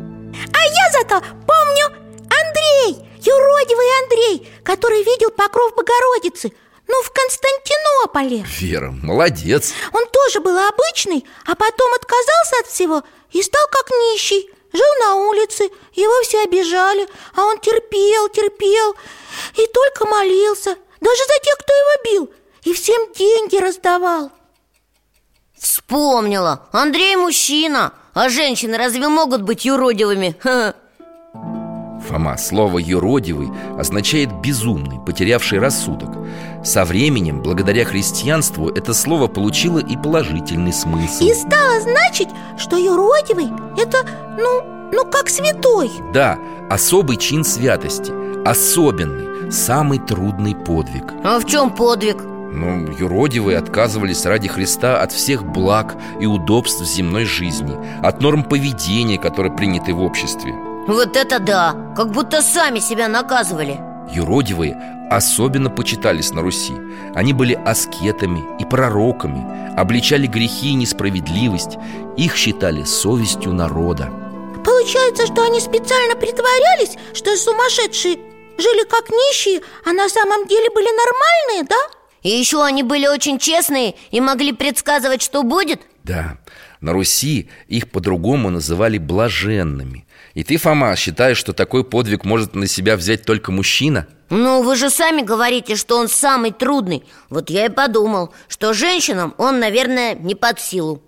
А 0.53 0.63
я 0.65 0.91
зато 0.91 1.21
помню 1.45 1.85
Андрей, 2.23 3.05
юродивый 3.19 3.85
Андрей 4.03 4.49
Который 4.63 5.03
видел 5.03 5.29
покров 5.31 5.73
Богородицы 5.75 6.51
Ну, 6.87 7.01
в 7.03 7.11
Константинополе. 7.11 8.45
Вера, 8.59 8.91
молодец. 8.91 9.73
Он 9.93 10.05
тоже 10.07 10.39
был 10.39 10.57
обычный, 10.57 11.25
а 11.45 11.55
потом 11.55 11.93
отказался 11.93 12.55
от 12.61 12.67
всего 12.67 13.03
и 13.31 13.41
стал 13.41 13.65
как 13.69 13.89
нищий 13.89 14.49
Жил 14.73 14.95
на 15.01 15.15
улице, 15.15 15.69
его 15.93 16.13
все 16.23 16.43
обижали, 16.43 17.07
а 17.35 17.43
он 17.43 17.59
терпел, 17.59 18.29
терпел 18.29 18.95
И 19.55 19.67
только 19.73 20.05
молился, 20.05 20.75
даже 21.01 21.21
за 21.27 21.43
тех, 21.43 21.57
кто 21.57 21.73
его 21.73 22.03
бил 22.03 22.33
И 22.63 22.73
всем 22.73 23.11
деньги 23.13 23.57
раздавал. 23.57 24.31
Вспомнила, 25.57 26.67
Андрей 26.71 27.15
мужчина. 27.15 27.93
А 28.13 28.29
женщины 28.29 28.77
разве 28.77 29.07
могут 29.07 29.41
быть 29.41 29.63
юродивыми? 29.65 30.35
Фома, 32.07 32.37
слово 32.37 32.79
«юродивый» 32.79 33.49
означает 33.77 34.33
«безумный», 34.41 34.99
потерявший 35.05 35.59
рассудок 35.59 36.09
Со 36.63 36.85
временем, 36.85 37.41
благодаря 37.41 37.85
христианству, 37.85 38.69
это 38.69 38.93
слово 38.93 39.27
получило 39.27 39.79
и 39.79 39.97
положительный 39.97 40.73
смысл. 40.73 41.23
И 41.23 41.33
стало 41.33 41.81
значить, 41.81 42.29
что 42.57 42.77
юродивый 42.77 43.49
это, 43.77 44.05
ну, 44.37 44.89
ну 44.91 45.05
как 45.09 45.29
святой. 45.29 45.89
Да, 46.13 46.37
особый 46.69 47.17
чин 47.17 47.43
святости 47.43 48.11
Особенный, 48.45 49.51
самый 49.51 49.99
трудный 49.99 50.55
подвиг. 50.55 51.13
А 51.23 51.39
в 51.39 51.45
чем 51.45 51.71
подвиг? 51.71 52.17
Ну, 52.23 52.91
юродивые 52.91 53.57
отказывались 53.57 54.25
ради 54.25 54.47
Христа 54.47 55.01
от 55.01 55.11
всех 55.11 55.43
благ 55.43 55.95
и 56.19 56.25
удобств 56.25 56.83
земной 56.83 57.25
жизни 57.25 57.77
От 58.03 58.21
норм 58.21 58.43
поведения, 58.43 59.17
которые 59.17 59.55
приняты 59.55 59.93
в 59.93 60.01
обществе. 60.01 60.53
Вот 60.87 61.15
это 61.15 61.39
да, 61.39 61.75
как 61.95 62.11
будто 62.11 62.41
сами 62.41 62.79
себя 62.79 63.07
наказывали. 63.07 63.79
Юродивые 64.11 65.00
особенно 65.11 65.69
почитались 65.69 66.31
на 66.31 66.41
Руси 66.41 66.73
Они 67.15 67.33
были 67.33 67.53
аскетами 67.53 68.43
и 68.59 68.65
пророками 68.65 69.75
Обличали 69.77 70.27
грехи 70.27 70.69
и 70.69 70.75
несправедливость 70.75 71.77
Их 72.17 72.35
считали 72.35 72.83
совестью 72.83 73.53
народа 73.53 74.11
Получается, 74.63 75.25
что 75.25 75.43
они 75.43 75.59
специально 75.59 76.15
притворялись, 76.15 76.95
что 77.13 77.35
сумасшедшие 77.35 78.19
жили 78.57 78.83
как 78.83 79.09
нищие, 79.09 79.61
а 79.85 79.91
на 79.91 80.07
самом 80.07 80.45
деле 80.47 80.69
были 80.69 80.85
нормальные, 80.85 81.67
да? 81.67 81.99
И 82.21 82.29
еще 82.29 82.63
они 82.63 82.83
были 82.83 83.07
очень 83.07 83.39
честные 83.39 83.95
и 84.11 84.21
могли 84.21 84.53
предсказывать, 84.53 85.23
что 85.23 85.41
будет 85.43 85.81
Да, 86.03 86.37
на 86.79 86.93
Руси 86.93 87.49
их 87.67 87.89
по-другому 87.91 88.49
называли 88.49 88.97
блаженными 88.97 90.05
И 90.33 90.43
ты, 90.43 90.57
Фома, 90.57 90.95
считаешь, 90.95 91.37
что 91.37 91.53
такой 91.53 91.83
подвиг 91.83 92.25
может 92.25 92.55
на 92.55 92.67
себя 92.67 92.95
взять 92.95 93.23
только 93.23 93.51
мужчина? 93.51 94.07
Ну, 94.29 94.63
вы 94.63 94.75
же 94.75 94.89
сами 94.89 95.21
говорите, 95.21 95.75
что 95.75 95.97
он 95.97 96.07
самый 96.07 96.51
трудный. 96.51 97.03
Вот 97.29 97.49
я 97.49 97.65
и 97.65 97.69
подумал, 97.69 98.33
что 98.47 98.73
женщинам 98.73 99.35
он, 99.37 99.59
наверное, 99.59 100.15
не 100.15 100.35
под 100.35 100.59
силу. 100.59 101.01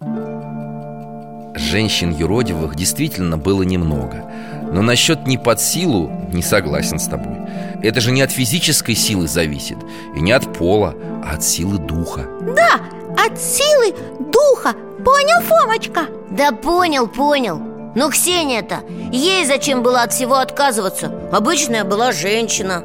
Женщин 1.56 2.12
юродивых 2.12 2.76
действительно 2.76 3.38
было 3.38 3.64
немного. 3.64 4.30
Но 4.74 4.82
насчет 4.82 5.26
не 5.26 5.38
под 5.38 5.62
силу 5.62 6.12
не 6.34 6.42
согласен 6.42 7.00
с 7.00 7.08
тобой. 7.08 7.38
Это 7.82 8.02
же 8.02 8.12
не 8.12 8.22
от 8.22 8.32
физической 8.32 8.96
силы 8.96 9.28
зависит 9.28 9.78
И 10.16 10.20
не 10.20 10.32
от 10.32 10.52
пола, 10.58 10.96
а 11.24 11.36
от 11.36 11.44
силы 11.44 11.78
духа. 11.78 12.28
Да, 12.56 12.80
от 13.18 13.40
силы 13.40 13.94
духа. 14.20 14.74
Понял, 15.04 15.42
Фомочка? 15.44 16.08
Да 16.30 16.52
понял, 16.52 17.08
понял. 17.08 17.62
Но 17.96 18.10
Ксения-то, 18.10 18.80
ей 19.12 19.46
зачем 19.46 19.84
было 19.84 20.02
от 20.02 20.14
всего 20.14 20.36
отказываться? 20.36 21.12
Обычная 21.32 21.84
была 21.84 22.12
женщина. 22.12 22.84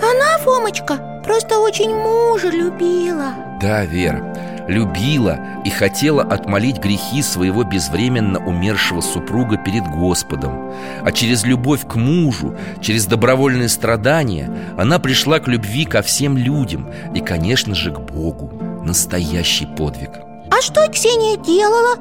Она, 0.00 0.38
Фомочка, 0.44 1.22
просто 1.24 1.58
очень 1.58 1.94
мужа 1.94 2.48
любила. 2.48 3.32
Да, 3.60 3.84
Вера, 3.84 4.66
любила 4.68 5.38
и 5.64 5.70
хотела 5.70 6.22
отмолить 6.22 6.78
грехи 6.78 7.22
своего 7.22 7.64
безвременно 7.64 8.38
умершего 8.38 9.00
супруга 9.00 9.56
перед 9.56 9.84
Господом. 9.88 10.72
А 11.02 11.10
через 11.10 11.44
любовь 11.44 11.86
к 11.86 11.96
мужу, 11.96 12.56
через 12.80 13.06
добровольные 13.06 13.68
страдания 13.68 14.50
Она 14.76 14.98
пришла 14.98 15.40
к 15.40 15.48
любви 15.48 15.86
ко 15.86 16.02
всем 16.02 16.36
людям 16.36 16.88
и, 17.14 17.20
конечно 17.20 17.74
же, 17.74 17.90
к 17.90 17.98
Богу 17.98 18.52
Настоящий 18.86 19.66
подвиг 19.66 20.10
А 20.48 20.62
что 20.62 20.86
Ксения 20.92 21.36
делала? 21.36 21.96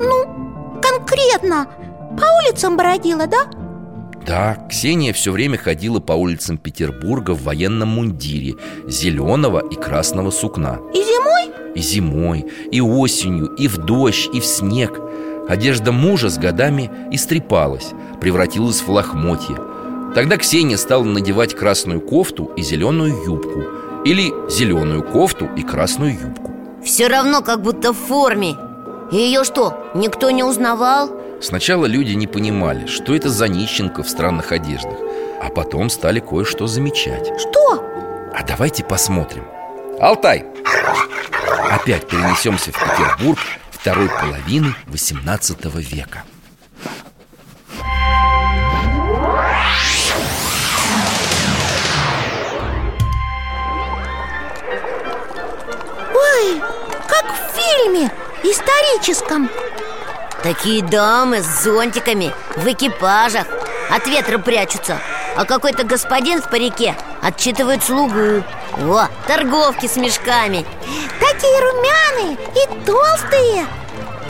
Ну, 0.00 0.80
конкретно 0.82 1.68
По 2.18 2.24
улицам 2.42 2.76
бродила, 2.76 3.28
да? 3.28 3.46
Да, 4.26 4.66
Ксения 4.68 5.12
все 5.12 5.30
время 5.30 5.58
ходила 5.58 6.00
по 6.00 6.14
улицам 6.14 6.58
Петербурга 6.58 7.30
в 7.36 7.44
военном 7.44 7.90
мундире 7.90 8.56
Зеленого 8.88 9.60
и 9.64 9.76
красного 9.76 10.32
сукна 10.32 10.80
И 10.92 10.96
зимой? 10.96 11.72
И 11.76 11.80
зимой, 11.80 12.46
и 12.72 12.80
осенью, 12.80 13.54
и 13.54 13.68
в 13.68 13.76
дождь, 13.76 14.28
и 14.32 14.40
в 14.40 14.44
снег 14.44 15.00
Одежда 15.48 15.92
мужа 15.92 16.30
с 16.30 16.36
годами 16.36 16.90
истрепалась, 17.12 17.90
превратилась 18.20 18.80
в 18.80 18.88
лохмотье 18.90 19.56
Тогда 20.16 20.36
Ксения 20.36 20.78
стала 20.78 21.04
надевать 21.04 21.54
красную 21.54 22.00
кофту 22.00 22.50
и 22.56 22.62
зеленую 22.62 23.14
юбку 23.24 23.62
Или 24.04 24.32
зеленую 24.50 25.02
кофту 25.02 25.48
и 25.56 25.62
красную 25.62 26.18
юбку 26.18 26.52
Все 26.84 27.06
равно 27.08 27.42
как 27.42 27.62
будто 27.62 27.92
в 27.92 27.98
форме 27.98 28.56
ее 29.10 29.44
что, 29.44 29.90
никто 29.94 30.30
не 30.30 30.42
узнавал? 30.42 31.10
Сначала 31.40 31.86
люди 31.86 32.12
не 32.12 32.26
понимали, 32.26 32.86
что 32.86 33.14
это 33.14 33.28
за 33.28 33.46
нищенка 33.48 34.02
в 34.02 34.08
странных 34.08 34.52
одеждах 34.52 34.98
А 35.40 35.50
потом 35.50 35.90
стали 35.90 36.20
кое-что 36.20 36.66
замечать 36.66 37.30
Что? 37.38 37.84
А 38.34 38.42
давайте 38.46 38.84
посмотрим 38.84 39.44
Алтай! 40.00 40.46
Опять 41.70 42.08
перенесемся 42.08 42.72
в 42.72 42.74
Петербург 42.74 43.38
второй 43.70 44.08
половины 44.08 44.74
18 44.86 45.64
века 45.76 46.24
фильме 57.62 58.10
историческом. 58.42 59.50
Такие 60.42 60.82
дамы 60.82 61.42
с 61.42 61.62
зонтиками 61.62 62.34
в 62.56 62.66
экипажах. 62.66 63.46
От 63.90 64.06
ветра 64.06 64.38
прячутся 64.38 64.98
А 65.36 65.44
какой-то 65.44 65.84
господин 65.84 66.40
в 66.40 66.48
парике 66.48 66.96
отчитывает 67.20 67.84
слугу. 67.84 68.42
О, 68.78 69.06
торговки 69.26 69.86
с 69.86 69.96
мешками. 69.96 70.64
Такие 71.20 71.60
румяные 71.60 72.38
и 72.54 72.86
толстые. 72.86 73.66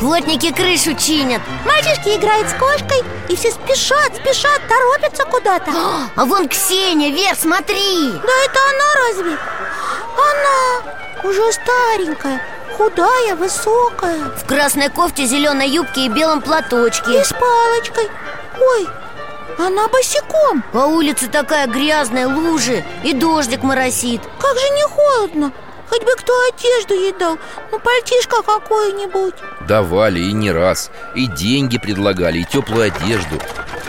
Плотники 0.00 0.52
крышу 0.52 0.94
чинят. 0.94 1.40
Мальчишки 1.64 2.16
играют 2.16 2.48
с 2.48 2.54
кошкой 2.54 3.02
И 3.28 3.36
все 3.36 3.52
спешат, 3.52 4.16
спешат, 4.16 4.60
торопятся 4.68 5.24
куда-то. 5.24 5.70
А 6.16 6.24
вон 6.24 6.48
Ксения, 6.48 7.10
Вер, 7.10 7.36
смотри. 7.36 8.10
Да 8.10 8.32
это 8.44 8.58
она 8.70 9.06
разве? 9.06 9.38
Она 10.16 11.30
уже 11.30 11.52
старенькая, 11.52 12.42
худая, 12.72 13.36
высокая. 13.36 14.18
В 14.36 14.46
красной 14.46 14.88
кофте, 14.88 15.24
зеленой 15.26 15.68
юбке 15.68 16.06
и 16.06 16.08
белом 16.08 16.40
И 16.40 16.42
платочке 16.42 17.24
с 17.24 17.32
палочкой. 17.32 18.08
Ой, 18.60 18.88
она 19.58 19.88
босиком. 19.88 20.64
А 20.72 20.86
улица 20.86 21.28
такая 21.28 21.66
грязная, 21.66 22.26
лужи 22.26 22.84
И 23.04 23.12
дождик 23.12 23.62
моросит. 23.62 24.22
Как 24.40 24.58
же 24.58 24.68
не 24.70 24.82
холодно. 24.88 25.52
Хоть 25.88 26.04
бы 26.04 26.12
кто 26.16 26.32
одежду 26.48 26.94
ей 26.94 27.12
дал. 27.12 27.38
Ну, 27.70 27.78
пальтишко 27.78 28.42
какое-нибудь. 28.42 29.34
Давали 29.68 30.20
и 30.20 30.32
не 30.32 30.50
раз. 30.50 30.90
И 31.14 31.26
деньги 31.26 31.76
предлагали, 31.76 32.38
и 32.38 32.44
теплую 32.44 32.86
одежду. 32.86 33.38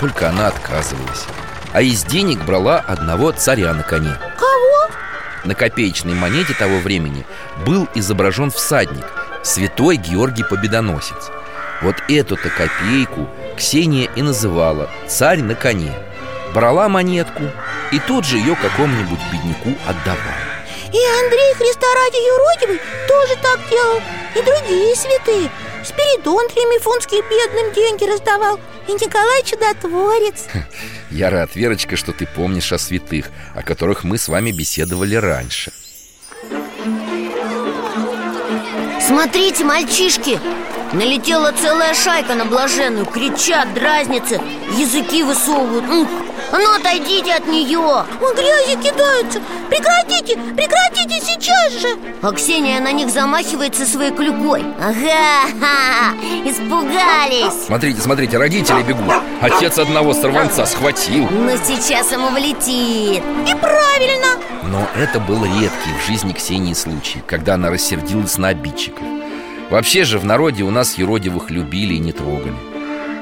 Только 0.01 0.29
она 0.29 0.47
отказывалась. 0.47 1.25
А 1.71 1.81
из 1.81 2.03
денег 2.03 2.43
брала 2.43 2.79
одного 2.79 3.31
царя 3.31 3.73
на 3.73 3.83
коне. 3.83 4.19
Кого? 4.37 4.93
На 5.43 5.55
копеечной 5.55 6.13
монете 6.13 6.53
того 6.53 6.77
времени 6.79 7.25
был 7.65 7.87
изображен 7.95 8.51
всадник 8.51 9.05
Святой 9.43 9.97
Георгий 9.97 10.43
Победоносец. 10.43 11.31
Вот 11.81 11.95
эту-то 12.07 12.49
копейку 12.49 13.29
Ксения 13.57 14.09
и 14.15 14.21
называла 14.21 14.89
«царь 15.07 15.41
на 15.41 15.55
коне» 15.55 15.93
Брала 16.53 16.87
монетку 16.87 17.43
и 17.91 17.99
тут 17.99 18.25
же 18.25 18.37
ее 18.37 18.55
какому-нибудь 18.55 19.19
бедняку 19.31 19.71
отдавала. 19.87 20.53
И 20.93 21.01
Андрей 21.23 21.53
Христа 21.55 21.87
ради 21.95 22.17
юродивый 22.27 22.81
тоже 23.07 23.35
так 23.41 23.59
делал. 23.69 23.99
И 24.35 24.41
другие 24.43 24.95
святые. 24.95 25.49
Спиридон 25.83 26.47
Тремифунский 26.49 27.21
бедным 27.21 27.73
деньги 27.73 28.05
раздавал 28.05 28.59
И 28.87 28.91
Николай 28.93 29.43
Чудотворец. 29.43 30.47
Я 31.09 31.29
рад, 31.29 31.55
Верочка, 31.55 31.95
что 31.95 32.11
ты 32.11 32.25
помнишь 32.25 32.73
о 32.73 32.77
святых 32.77 33.29
О 33.55 33.61
которых 33.61 34.03
мы 34.03 34.17
с 34.17 34.27
вами 34.27 34.51
беседовали 34.51 35.15
раньше. 35.15 35.71
Смотрите, 38.99 39.63
мальчишки 39.63 40.39
Налетела 40.93 41.53
целая 41.59 41.93
шайка 41.93 42.35
на 42.35 42.45
блаженную 42.45 43.05
Кричат, 43.05 43.73
дразнятся, 43.73 44.35
языки 44.77 45.23
высовывают. 45.23 45.89
Ух, 45.89 46.09
А 46.53 46.57
ну 46.59 46.75
отойдите 46.75 47.33
от 47.33 47.47
нее. 47.47 47.79
Вон 47.79 48.35
грязи 48.35 48.75
кидаются. 48.75 49.41
Прекратите, 49.71 50.37
прекратите 50.55 51.19
сейчас 51.19 51.81
же. 51.81 51.97
А 52.21 52.31
Ксения 52.31 52.79
на 52.79 52.91
них 52.91 53.09
замахивается 53.09 53.87
своей 53.87 54.11
клюкой. 54.11 54.63
Ага, 54.79 55.49
ха, 55.59 56.13
испугались. 56.45 57.65
Смотрите, 57.65 58.01
смотрите, 58.01 58.37
родители 58.37 58.83
бегут. 58.83 59.11
Отец 59.41 59.79
одного 59.79 60.13
сорванца 60.13 60.67
схватил. 60.67 61.27
Но 61.31 61.57
сейчас 61.57 62.11
ему 62.11 62.29
влетит. 62.29 63.23
И 63.49 63.55
правильно. 63.55 64.27
Но 64.65 64.87
это 64.95 65.19
был 65.19 65.43
редкий 65.43 65.91
в 65.99 66.05
жизни 66.07 66.33
Ксении 66.33 66.73
случай 66.73 67.21
Когда 67.25 67.55
она 67.55 67.71
рассердилась 67.71 68.37
на 68.37 68.49
обидчиков. 68.49 69.03
Вообще 69.71 70.03
же 70.03 70.19
в 70.19 70.25
народе 70.25 70.61
у 70.61 70.69
нас 70.69 70.99
юродивых 70.99 71.49
любили 71.49 71.95
и 71.95 71.99
не 71.99 72.11
трогали 72.11 72.72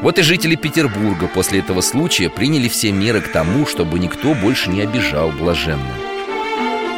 Вот 0.01 0.17
и 0.17 0.23
жители 0.23 0.55
Петербурга 0.55 1.27
после 1.27 1.59
этого 1.59 1.81
случая 1.81 2.29
приняли 2.29 2.67
все 2.67 2.91
меры 2.91 3.21
к 3.21 3.31
тому, 3.31 3.67
чтобы 3.67 3.99
никто 3.99 4.33
больше 4.33 4.69
не 4.69 4.81
обижал 4.81 5.29
блаженную 5.31 5.93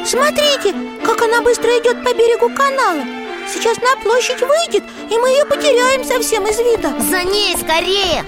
Смотрите, 0.05 0.73
как 1.05 1.21
она 1.21 1.41
быстро 1.41 1.69
идет 1.79 2.03
по 2.03 2.13
берегу 2.13 2.49
канала. 2.53 3.03
Сейчас 3.47 3.77
на 3.77 3.95
площадь 4.01 4.41
выйдет, 4.41 4.83
и 5.09 5.17
мы 5.17 5.29
ее 5.29 5.45
потеряем 5.45 6.03
совсем 6.03 6.45
из 6.47 6.57
вида. 6.59 6.93
За 6.99 7.23
ней 7.23 7.55
скорее! 7.57 8.23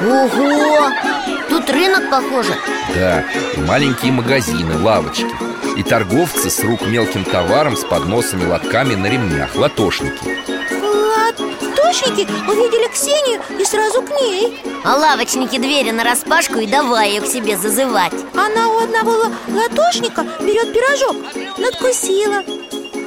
Ого! 0.00 1.39
Тут 1.50 1.68
рынок, 1.70 2.10
похоже. 2.10 2.54
Да, 2.94 3.24
и 3.56 3.60
маленькие 3.60 4.12
магазины, 4.12 4.78
лавочки. 4.82 5.26
И 5.76 5.82
торговцы 5.82 6.48
с 6.50 6.60
рук 6.60 6.82
мелким 6.86 7.24
товаром 7.24 7.76
с 7.76 7.84
подносами, 7.84 8.44
лотками 8.46 8.94
на 8.94 9.06
ремнях, 9.06 9.54
латошники. 9.56 10.18
Латошники? 10.82 12.26
Увидели 12.50 12.88
Ксению? 12.92 13.40
И 13.58 13.64
сразу 13.64 14.02
к 14.02 14.10
ней. 14.20 14.60
А 14.84 14.96
лавочники 14.96 15.58
двери 15.58 15.90
на 15.90 16.04
распашку 16.04 16.58
и 16.58 16.66
давай 16.66 17.10
ее 17.10 17.20
к 17.20 17.26
себе 17.26 17.56
зазывать. 17.56 18.12
Она 18.34 18.68
у 18.68 18.78
одного 18.78 19.10
ла- 19.12 19.32
латошника 19.48 20.24
берет 20.40 20.72
пирожок 20.72 21.16
Надкусила. 21.58 22.42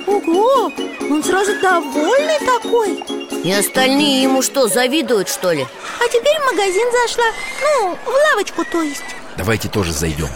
Ого, 0.05 0.71
он 1.09 1.23
сразу 1.23 1.51
довольный 1.61 2.39
такой 2.45 3.03
И 3.43 3.51
остальные 3.51 4.23
ему 4.23 4.41
что, 4.41 4.67
завидуют, 4.67 5.27
что 5.27 5.51
ли? 5.51 5.67
А 5.99 6.07
теперь 6.07 6.39
в 6.39 6.45
магазин 6.45 6.87
зашла. 6.91 7.25
Ну, 7.61 7.97
в 8.05 8.31
лавочку, 8.31 8.63
то 8.63 8.81
есть. 8.81 9.03
Давайте 9.37 9.67
тоже 9.67 9.91
зайдем. 9.91 10.29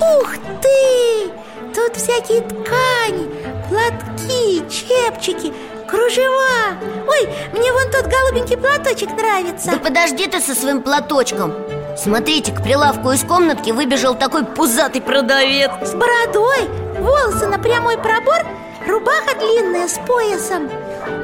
Ух 0.00 0.34
ты! 0.62 1.30
Тут 1.74 1.96
всякие 1.96 2.42
ткани, 2.42 3.28
платки, 3.68 4.62
чепчики, 4.70 5.52
кружева. 5.88 6.78
Ой, 7.08 7.28
мне 7.52 7.72
вон 7.72 7.90
тот 7.90 8.06
голубенький 8.06 8.56
платочек 8.56 9.10
нравится. 9.10 9.72
Да 9.72 9.78
подожди 9.78 10.26
ты 10.28 10.40
со 10.40 10.54
своим 10.54 10.82
платочком. 10.82 11.52
Смотрите, 11.98 12.52
к 12.52 12.62
прилавку 12.62 13.10
из 13.10 13.24
комнатки 13.24 13.70
выбежал 13.70 14.14
такой 14.14 14.44
пузатый 14.44 15.00
продавец. 15.00 15.70
С 15.82 15.94
бородой, 15.94 16.68
волосы 16.98 17.46
на 17.46 17.58
прямой 17.58 17.96
пробор, 17.98 18.46
рубаха 18.86 19.34
длинная 19.38 19.88
с 19.88 19.98
поясом. 20.06 20.70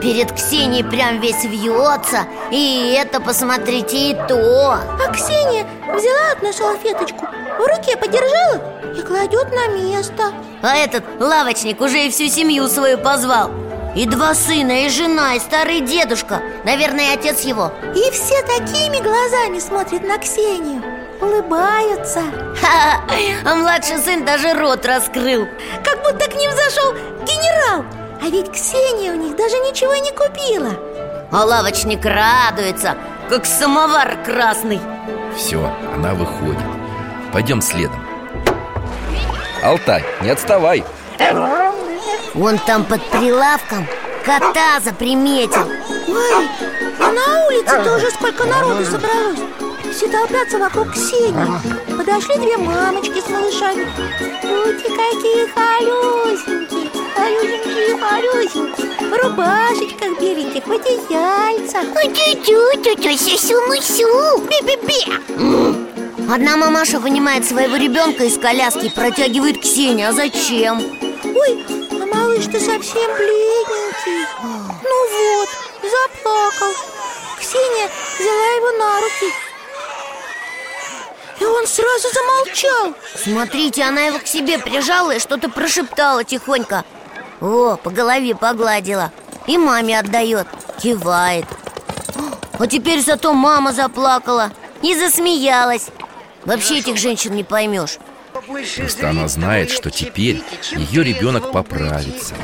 Перед 0.01 0.33
Ксенией 0.33 0.85
прям 0.85 1.20
весь 1.20 1.44
вьется. 1.44 2.27
И 2.51 2.94
это, 2.98 3.20
посмотрите, 3.20 4.11
и 4.11 4.14
то. 4.29 4.72
А 4.72 5.12
Ксения 5.12 5.66
взяла 5.94 6.33
одну 6.33 6.53
салфеточку, 6.53 7.27
в 7.59 7.61
руке 7.61 7.96
подержала 7.96 8.61
и 8.96 9.03
кладет 9.03 9.51
на 9.53 9.68
место. 9.68 10.33
А 10.62 10.77
этот 10.77 11.05
лавочник 11.20 11.81
уже 11.81 12.07
и 12.07 12.11
всю 12.11 12.29
семью 12.29 12.68
свою 12.68 12.98
позвал. 12.98 13.51
И 13.94 14.07
два 14.07 14.35
сына, 14.35 14.87
и 14.87 14.88
жена, 14.88 15.35
и 15.35 15.38
старый 15.38 15.81
дедушка. 15.81 16.42
Наверное, 16.64 17.14
отец 17.14 17.42
его. 17.42 17.72
И 17.94 18.11
все 18.11 18.40
такими 18.42 19.03
глазами 19.03 19.59
смотрят 19.59 20.03
на 20.03 20.16
Ксению 20.18 20.83
Улыбаются. 21.22 22.20
А 23.44 23.54
младший 23.54 23.98
сын 23.98 24.24
даже 24.24 24.54
рот 24.54 24.85
раскрыл. 24.85 25.46
Как 25.85 26.02
будто 26.02 26.28
к 26.28 26.35
ним 26.35 26.50
зашел 26.50 26.92
генерал. 27.24 27.85
А 28.20 28.24
ведь 28.28 28.50
Ксения 28.50 29.12
у 29.12 29.16
них 29.16 29.37
даже 29.37 29.56
ничего 29.61 29.94
не 29.94 30.11
купила. 30.11 30.74
А 31.30 31.44
лавочник 31.44 32.04
радуется, 32.04 32.96
как 33.28 33.46
самовар 33.46 34.18
красный. 34.24 34.80
Все, 35.37 35.72
она 35.94 36.12
выходит. 36.14 36.58
Пойдем 37.32 37.62
следом. 37.62 38.04
Алтай, 39.62 40.04
не 40.22 40.30
отставай. 40.30 40.85
Вон 42.35 42.58
там 42.58 42.85
под 42.85 43.00
прилавком 43.11 43.87
кота 44.24 44.80
заприметил. 44.80 45.68
Ой, 46.08 46.48
а 47.00 47.12
на 47.12 47.46
улице 47.46 47.85
тоже 47.85 48.11
сколько 48.11 48.44
народу 48.44 48.85
собралось 48.85 49.38
Все 49.92 50.09
толпятся 50.09 50.59
вокруг 50.59 50.92
Ксении. 50.92 51.96
Подошли 51.96 52.37
две 52.37 52.57
мамочки 52.57 53.20
с 53.20 53.28
малышами. 53.28 53.83
Ути, 54.42 54.88
какие 54.88 55.46
халюсенькие 55.52 56.90
Халюсенькие, 57.14 57.98
халюсенькие 57.98 59.11
В 59.11 59.22
рубашечках 59.22 60.18
беленьких, 60.18 60.66
в 60.66 60.72
одеяльцах. 60.72 61.85
Одна 66.33 66.57
мамаша 66.57 66.98
вынимает 66.98 67.44
своего 67.44 67.76
ребенка 67.76 68.24
из 68.24 68.38
коляски 68.38 68.87
и 68.87 68.90
протягивает 68.90 69.61
Ксении. 69.61 70.07
А 70.07 70.12
зачем? 70.12 70.78
Ой, 70.78 71.66
а 71.90 72.07
Малыш, 72.07 72.46
ты 72.46 72.59
совсем 72.59 73.11
бледненький. 73.16 74.26
Ну 74.42 75.37
вот, 75.37 75.48
заплакал. 75.83 76.72
Ксения 77.38 77.90
взяла 78.18 78.57
его 78.57 78.70
на 78.78 79.00
руки 79.00 79.51
И 81.40 81.44
он 81.44 81.66
сразу 81.66 82.08
замолчал. 82.12 82.94
Смотрите, 83.16 83.84
она 83.84 84.02
его 84.02 84.18
к 84.18 84.26
себе 84.26 84.58
прижала 84.58 85.12
и 85.12 85.18
что-то 85.18 85.48
прошептала 85.48 86.24
тихонько. 86.24 86.84
О, 87.40 87.76
по 87.76 87.90
голове 87.90 88.34
погладила. 88.34 89.10
И 89.46 89.58
маме 89.58 89.98
отдает, 89.98 90.46
кивает. 90.80 91.46
А 92.58 92.66
теперь 92.66 93.02
зато 93.02 93.34
мама 93.34 93.72
заплакала 93.72 94.52
и 94.82 94.94
засмеялась. 94.94 95.88
Вообще 96.44 96.78
этих 96.78 96.96
женщин 96.96 97.34
не 97.34 97.42
поймешь. 97.44 97.98
Просто 98.76 99.10
она 99.10 99.28
знает, 99.28 99.70
что 99.70 99.90
теперь 99.90 100.42
ее 100.72 101.02
ребенок 101.02 101.52
поправится. 101.52 102.34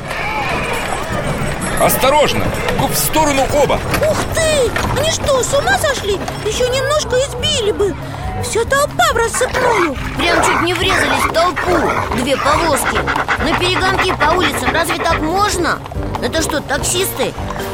Осторожно! 1.79 2.45
В 2.77 2.95
сторону 2.95 3.43
оба! 3.53 3.79
Ух 4.01 4.17
ты! 4.35 4.99
Они 4.99 5.11
что, 5.11 5.41
с 5.41 5.53
ума 5.53 5.77
сошли? 5.77 6.19
Еще 6.45 6.67
немножко 6.67 7.15
избили 7.15 7.71
бы 7.71 7.95
Вся 8.43 8.63
толпа 8.63 9.13
в 9.13 9.17
рассыпную 9.17 9.95
Прям 10.17 10.43
чуть 10.43 10.61
не 10.61 10.73
врезались 10.73 11.23
в 11.25 11.33
толпу. 11.33 11.77
Две 12.15 12.37
повозки. 12.37 12.95
На 13.43 13.59
перегонки 13.59 14.13
по 14.15 14.35
улицам 14.35 14.71
разве 14.73 14.97
так 14.97 15.19
можно? 15.19 15.79
Это 16.21 16.41
что, 16.41 16.61
таксисты? 16.61 17.33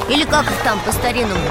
Или 0.09 0.25
как 0.25 0.45
их 0.45 0.57
там 0.63 0.79
по-старинному? 0.79 1.47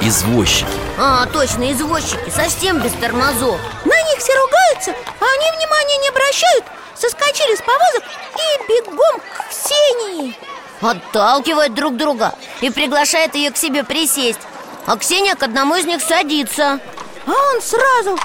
Извозчики. 0.00 0.68
А, 0.98 1.26
точно, 1.26 1.72
извозчики, 1.72 2.30
совсем 2.30 2.80
без 2.80 2.92
тормозов. 2.92 3.60
На 3.84 4.02
них 4.02 4.18
все 4.18 4.32
ругаются, 4.34 4.92
а 5.20 5.24
они 5.24 5.56
внимания 5.56 5.98
не 6.02 6.08
обращают. 6.08 6.64
Соскочили 6.94 7.56
с 7.56 7.60
повозок 7.60 8.04
и 8.34 8.68
бегом 8.68 9.20
к 9.20 9.48
Ксении. 9.50 10.36
Отталкивают 10.80 11.74
друг 11.74 11.96
друга 11.96 12.34
и 12.60 12.70
приглашает 12.70 13.34
ее 13.34 13.50
к 13.50 13.56
себе 13.56 13.84
присесть. 13.84 14.40
А 14.86 14.96
Ксения 14.96 15.34
к 15.34 15.42
одному 15.42 15.74
из 15.74 15.84
них 15.84 16.00
садится. 16.00 16.78
А 17.26 17.30
он 17.30 17.60
сразу 17.60 18.18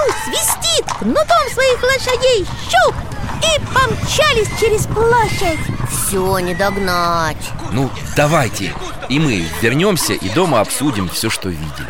фью, 0.00 0.14
свистит 0.24 0.86
кнутом 0.98 1.50
своих 1.52 1.82
лошадей 1.82 2.46
Щелк! 2.68 2.94
И 3.40 3.60
помчались 3.72 4.48
через 4.60 4.86
площадь. 4.86 5.58
Все, 5.88 6.38
не 6.40 6.54
догнать. 6.54 7.50
Ну, 7.72 7.90
давайте. 8.14 8.74
И 9.08 9.18
мы 9.18 9.46
вернемся 9.62 10.12
и 10.12 10.28
дома 10.28 10.60
обсудим 10.60 11.08
все, 11.08 11.30
что 11.30 11.48
видели. 11.48 11.88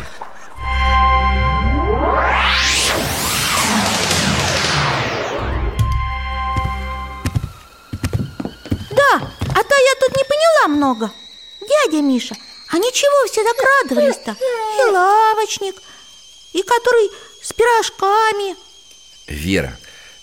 Да, 8.91 9.21
а 9.49 9.63
то 9.63 9.75
я 9.75 9.95
тут 9.99 10.15
не 10.15 10.23
поняла 10.23 10.67
много. 10.69 11.11
Дядя 11.59 12.01
Миша, 12.01 12.35
а 12.71 12.77
ничего 12.77 13.27
все 13.27 13.43
так 13.43 13.55
радовались-то 13.59 14.35
И 14.79 14.91
лавочник, 14.91 15.75
и 16.53 16.63
который 16.63 17.11
с 17.41 17.53
пирожками 17.53 18.55
Вера, 19.27 19.77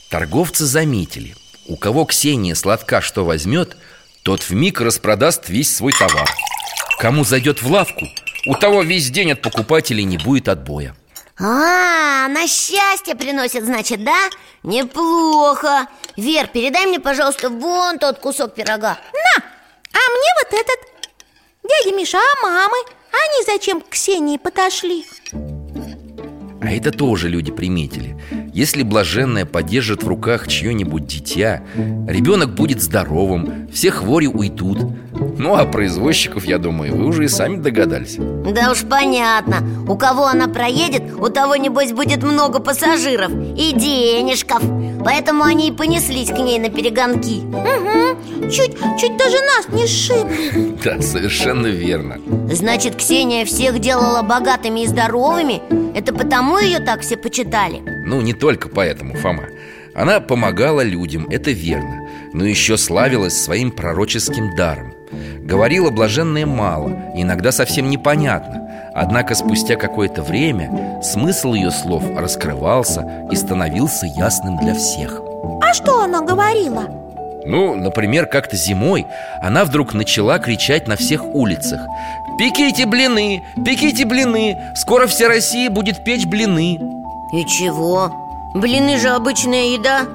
торговцы 0.08 0.64
заметили 0.64 1.34
У 1.66 1.76
кого 1.76 2.04
Ксения 2.04 2.54
сладка 2.54 3.00
что 3.00 3.24
возьмет 3.24 3.76
Тот 4.22 4.42
в 4.42 4.50
миг 4.52 4.80
распродаст 4.80 5.48
весь 5.48 5.74
свой 5.74 5.92
товар 5.92 6.28
Кому 6.98 7.24
зайдет 7.24 7.62
в 7.62 7.70
лавку 7.70 8.06
У 8.46 8.54
того 8.54 8.82
весь 8.82 9.10
день 9.10 9.32
от 9.32 9.42
покупателей 9.42 10.04
не 10.04 10.18
будет 10.18 10.48
отбоя 10.48 10.94
А, 11.38 12.28
на 12.28 12.46
счастье 12.46 13.14
приносит, 13.14 13.64
значит, 13.64 14.04
да? 14.04 14.30
Неплохо 14.62 15.88
Вер, 16.16 16.46
передай 16.48 16.86
мне, 16.86 17.00
пожалуйста, 17.00 17.50
вон 17.50 17.98
тот 17.98 18.18
кусок 18.18 18.54
пирога 18.54 18.98
На, 19.12 19.44
а 19.92 19.98
мне 20.10 20.28
вот 20.42 20.60
этот 20.60 20.78
Дядя 21.68 21.96
Миша, 21.96 22.18
а 22.18 22.42
мамы? 22.42 22.76
Они 23.10 23.44
зачем 23.44 23.80
к 23.80 23.90
Ксении 23.90 24.38
подошли? 24.38 25.04
А 26.60 26.70
это 26.70 26.90
тоже 26.90 27.28
люди 27.28 27.52
приметили 27.52 28.16
Если 28.58 28.82
блаженная 28.82 29.46
подержит 29.46 30.02
в 30.02 30.08
руках 30.08 30.48
чье-нибудь 30.48 31.06
дитя 31.06 31.62
Ребенок 31.76 32.56
будет 32.56 32.82
здоровым, 32.82 33.68
все 33.72 33.92
хвори 33.92 34.26
уйдут. 34.26 34.80
Ну 35.38 35.54
а 35.54 35.64
про 35.64 35.86
извозчиков, 35.86 36.44
я 36.44 36.58
думаю, 36.58 36.96
вы 36.96 37.06
уже 37.06 37.26
и 37.26 37.28
сами 37.28 37.58
догадались. 37.58 38.16
Да 38.16 38.72
уж 38.72 38.82
понятно. 38.82 39.58
У 39.88 39.96
кого 39.96 40.24
она 40.24 40.48
проедет, 40.48 41.04
у 41.20 41.28
того, 41.28 41.54
небось, 41.54 41.92
будет 41.92 42.24
много 42.24 42.58
пассажиров 42.58 43.30
И 43.30 43.72
денежков. 43.76 44.60
Поэтому 45.04 45.44
они 45.44 45.68
и 45.68 45.72
понеслись 45.72 46.30
к 46.30 46.38
ней 46.38 46.58
на 46.58 46.68
перегонки. 46.68 47.42
Угу, 47.44 48.50
чуть, 48.50 48.76
чуть 48.98 49.16
даже 49.16 49.36
нас 49.36 49.68
не 49.70 49.86
сшибли. 49.86 50.76
Да, 50.82 51.00
совершенно 51.00 51.68
верно. 51.68 52.18
Значит, 52.52 52.96
Ксения 52.96 53.44
всех 53.44 53.78
делала 53.78 54.22
богатыми 54.22 54.80
и 54.80 54.86
здоровыми? 54.88 55.62
Это 55.96 56.12
потому 56.12 56.58
ее 56.58 56.80
так 56.80 57.02
все 57.02 57.16
почитали? 57.16 57.97
Ну, 58.08 58.22
не 58.22 58.32
только 58.32 58.70
поэтому, 58.70 59.14
Фома 59.14 59.44
Она 59.94 60.20
помогала 60.20 60.80
людям, 60.80 61.28
это 61.28 61.50
верно 61.50 62.08
Но 62.32 62.46
еще 62.46 62.78
славилась 62.78 63.36
своим 63.36 63.70
пророческим 63.70 64.56
даром 64.56 64.94
Говорила 65.40 65.90
блаженная 65.90 66.46
мало, 66.46 67.12
иногда 67.14 67.52
совсем 67.52 67.90
непонятно 67.90 68.66
Однако 68.94 69.34
спустя 69.34 69.76
какое-то 69.76 70.22
время 70.22 71.02
смысл 71.02 71.52
ее 71.52 71.70
слов 71.70 72.02
раскрывался 72.16 73.28
и 73.30 73.36
становился 73.36 74.06
ясным 74.06 74.56
для 74.56 74.74
всех 74.74 75.20
А 75.60 75.74
что 75.74 76.00
она 76.02 76.22
говорила? 76.22 76.88
Ну, 77.44 77.74
например, 77.74 78.24
как-то 78.24 78.56
зимой 78.56 79.06
она 79.42 79.66
вдруг 79.66 79.92
начала 79.92 80.38
кричать 80.38 80.88
на 80.88 80.96
всех 80.96 81.24
улицах 81.24 81.80
«Пеките 82.38 82.86
блины! 82.86 83.42
Пеките 83.66 84.06
блины! 84.06 84.56
Скоро 84.74 85.06
вся 85.06 85.28
Россия 85.28 85.68
будет 85.68 86.04
печь 86.04 86.26
блины!» 86.26 86.97
И 87.32 87.44
чего? 87.44 88.12
Блины 88.54 88.98
же 88.98 89.08
обычная 89.10 89.72
еда 89.74 90.08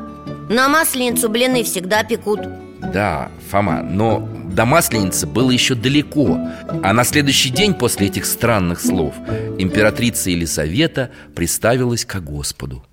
На 0.50 0.68
масленицу 0.68 1.30
блины 1.30 1.64
всегда 1.64 2.04
пекут 2.04 2.40
Да, 2.80 3.32
Фома, 3.52 3.84
но 3.84 4.28
до 4.46 4.66
Масленицы 4.66 5.28
было 5.28 5.52
еще 5.52 5.76
далеко 5.76 6.38
А 6.84 6.94
на 6.94 7.04
следующий 7.04 7.50
день 7.50 7.76
после 7.76 8.08
этих 8.08 8.26
странных 8.26 8.82
слов 8.82 9.14
Императрица 9.60 10.32
Елисавета 10.32 11.12
приставилась 11.36 12.06
ко 12.06 12.20
Господу 12.20 12.84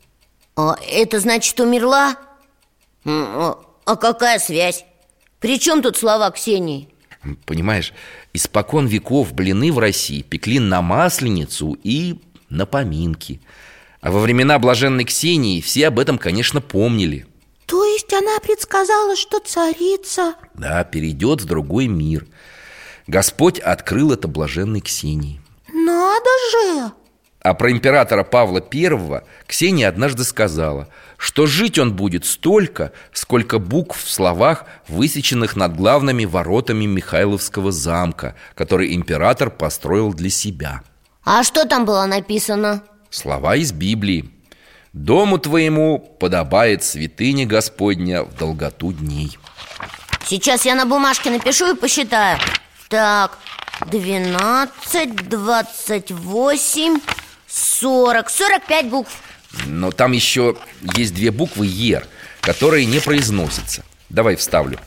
А 0.56 0.76
это 0.92 1.18
значит, 1.20 1.59
умерла? 1.59 2.16
А, 3.06 3.59
а 3.87 3.96
какая 3.96 4.38
связь? 4.38 4.85
При 5.38 5.59
чем 5.59 5.80
тут 5.80 5.96
слова 5.96 6.30
Ксении? 6.30 6.88
Понимаешь, 7.46 7.94
испокон 8.35 8.87
веков 8.87 9.33
блины 9.33 9.72
в 9.72 9.78
России 9.78 10.20
пекли 10.20 10.59
на 10.59 10.83
Масленицу 10.83 11.78
и 11.83 12.20
на 12.50 12.66
поминки 12.66 13.40
А 14.00 14.10
во 14.10 14.20
времена 14.20 14.58
блаженной 14.58 15.04
Ксении 15.04 15.60
все 15.60 15.88
об 15.88 15.98
этом, 15.98 16.18
конечно, 16.18 16.60
помнили 16.60 17.26
То 17.66 17.84
есть 17.84 18.12
она 18.12 18.38
предсказала, 18.40 19.16
что 19.16 19.40
царица 19.40 20.34
Да, 20.54 20.84
перейдет 20.84 21.42
в 21.42 21.44
другой 21.46 21.86
мир 21.86 22.26
Господь 23.06 23.58
открыл 23.58 24.12
это 24.12 24.28
блаженной 24.28 24.80
Ксении 24.80 25.40
Надо 25.72 26.30
же! 26.52 26.92
А 27.42 27.54
про 27.54 27.70
императора 27.70 28.22
Павла 28.22 28.62
I 28.72 29.22
Ксения 29.46 29.88
однажды 29.88 30.24
сказала, 30.24 30.88
что 31.16 31.46
жить 31.46 31.78
он 31.78 31.94
будет 31.94 32.26
столько, 32.26 32.92
сколько 33.12 33.58
букв 33.58 34.02
в 34.02 34.10
словах, 34.10 34.66
высеченных 34.88 35.56
над 35.56 35.74
главными 35.74 36.26
воротами 36.26 36.84
Михайловского 36.84 37.72
замка, 37.72 38.36
который 38.54 38.94
император 38.94 39.50
построил 39.50 40.12
для 40.12 40.28
себя. 40.28 40.82
А 41.24 41.42
что 41.42 41.64
там 41.64 41.86
было 41.86 42.04
написано? 42.04 42.82
Слова 43.10 43.56
из 43.56 43.72
Библии. 43.72 44.30
«Дому 44.92 45.38
твоему 45.38 45.98
подобает 45.98 46.82
святыня 46.84 47.46
Господня 47.46 48.22
в 48.22 48.36
долготу 48.36 48.92
дней». 48.92 49.36
Сейчас 50.26 50.64
я 50.64 50.74
на 50.74 50.86
бумажке 50.86 51.30
напишу 51.30 51.74
и 51.74 51.76
посчитаю. 51.76 52.38
Так, 52.88 53.38
12, 53.86 55.28
28, 55.28 57.00
40 57.48 58.30
45 58.30 58.86
букв. 58.90 59.12
Но 59.66 59.90
там 59.90 60.12
еще 60.12 60.56
есть 60.94 61.14
две 61.14 61.30
буквы 61.32 61.66
«Ер», 61.66 62.06
которые 62.40 62.86
не 62.86 63.00
произносятся. 63.00 63.84
Давай 64.08 64.36
вставлю. 64.36 64.78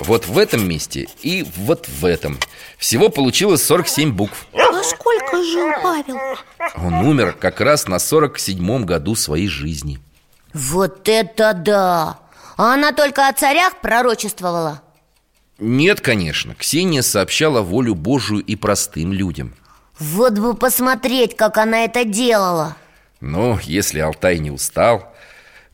Вот 0.00 0.26
в 0.26 0.38
этом 0.38 0.68
месте 0.68 1.08
и 1.22 1.46
вот 1.56 1.88
в 1.88 2.04
этом 2.04 2.38
Всего 2.76 3.08
получилось 3.08 3.62
47 3.62 4.12
букв 4.12 4.46
А 4.82 4.84
сколько 4.84 5.44
жил 5.44 5.70
Павел? 5.80 6.18
Он 6.74 6.94
умер 7.06 7.36
как 7.38 7.60
раз 7.60 7.86
на 7.86 7.96
47-м 7.96 8.84
году 8.84 9.14
своей 9.14 9.46
жизни. 9.46 10.00
Вот 10.52 11.08
это 11.08 11.52
да! 11.54 12.18
А 12.56 12.74
она 12.74 12.90
только 12.90 13.28
о 13.28 13.32
царях 13.32 13.80
пророчествовала? 13.80 14.82
Нет, 15.60 16.00
конечно, 16.00 16.56
Ксения 16.56 17.02
сообщала 17.02 17.62
волю 17.62 17.94
Божию 17.94 18.40
и 18.40 18.56
простым 18.56 19.12
людям. 19.12 19.54
Вот 20.00 20.32
бы 20.32 20.54
посмотреть, 20.54 21.36
как 21.36 21.58
она 21.58 21.84
это 21.84 22.04
делала! 22.04 22.76
Но 23.20 23.60
если 23.62 24.00
Алтай 24.00 24.40
не 24.40 24.50
устал, 24.50 25.14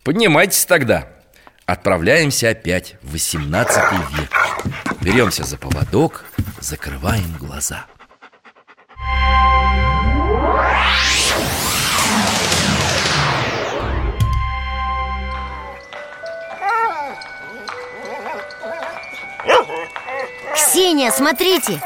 поднимайтесь 0.04 0.66
тогда. 0.66 1.08
Отправляемся 1.64 2.50
опять 2.50 2.96
в 3.00 3.12
18 3.12 3.92
век. 4.18 4.30
Беремся 5.00 5.44
за 5.44 5.56
поводок, 5.56 6.26
закрываем 6.60 7.34
глаза 7.38 7.86
Ксения, 20.54 21.10
смотрите. 21.10 21.80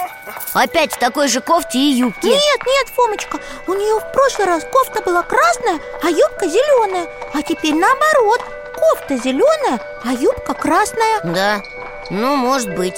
Опять 0.54 0.92
в 0.92 0.98
такой 0.98 1.28
же 1.28 1.40
кофте 1.40 1.78
и 1.78 1.92
юбке. 1.92 2.28
Нет, 2.28 2.60
нет, 2.66 2.88
Фомочка, 2.94 3.38
у 3.66 3.74
нее 3.74 3.98
в 3.98 4.12
прошлый 4.12 4.46
раз 4.46 4.64
кофта 4.70 5.00
была 5.00 5.22
красная, 5.22 5.80
а 6.02 6.08
юбка 6.10 6.46
зеленая. 6.46 7.08
А 7.32 7.42
теперь 7.42 7.74
наоборот, 7.74 8.42
кофта 8.74 9.16
зеленая, 9.16 9.80
а 10.04 10.12
юбка 10.12 10.54
красная. 10.54 11.20
Да, 11.24 11.62
ну, 12.10 12.36
может 12.36 12.74
быть 12.74 12.96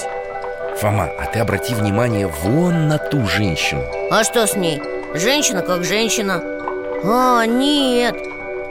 Фома, 0.77 1.09
а 1.17 1.25
ты 1.27 1.39
обрати 1.39 1.73
внимание 1.73 2.27
вон 2.27 2.89
на 2.89 2.97
ту 2.97 3.25
женщину. 3.27 3.81
А 4.11 4.23
что 4.23 4.45
с 4.45 4.55
ней? 4.55 4.81
Женщина 5.13 5.61
как 5.61 5.85
женщина. 5.85 6.43
А, 7.03 7.45
нет. 7.45 8.15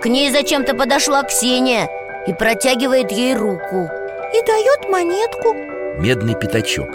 К 0.02 0.06
ней 0.06 0.30
зачем-то 0.30 0.74
подошла 0.74 1.22
Ксения 1.22 1.88
И 2.26 2.34
протягивает 2.34 3.10
ей 3.10 3.34
руку. 3.34 3.88
И 4.34 4.42
дает 4.46 4.90
монетку. 4.90 5.54
Медный 5.98 6.34
пятачок. 6.34 6.90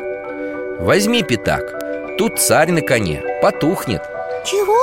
Возьми 0.79 1.23
пятак. 1.23 1.63
Тут 2.17 2.39
царь 2.39 2.71
на 2.71 2.81
коне, 2.81 3.23
потухнет. 3.41 4.03
Чего? 4.45 4.79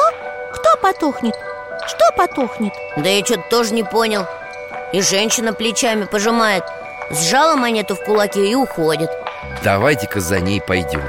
Кто 0.52 0.70
потухнет? 0.82 1.34
Что 1.86 2.04
потухнет? 2.16 2.72
Да 2.96 3.08
я 3.08 3.24
что-то 3.24 3.44
тоже 3.48 3.74
не 3.74 3.84
понял. 3.84 4.26
И 4.92 5.00
женщина 5.02 5.52
плечами 5.52 6.04
пожимает. 6.04 6.64
Сжала 7.10 7.54
монету 7.54 7.94
в 7.94 8.02
кулаке 8.02 8.46
и 8.46 8.54
уходит 8.54 9.10
Давайте-ка 9.62 10.20
за 10.20 10.40
ней 10.40 10.60
пойдем 10.60 11.02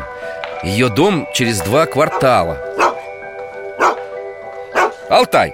Ее 0.64 0.90
дом 0.90 1.28
через 1.34 1.60
два 1.62 1.86
квартала 1.86 2.58
Алтай! 5.10 5.54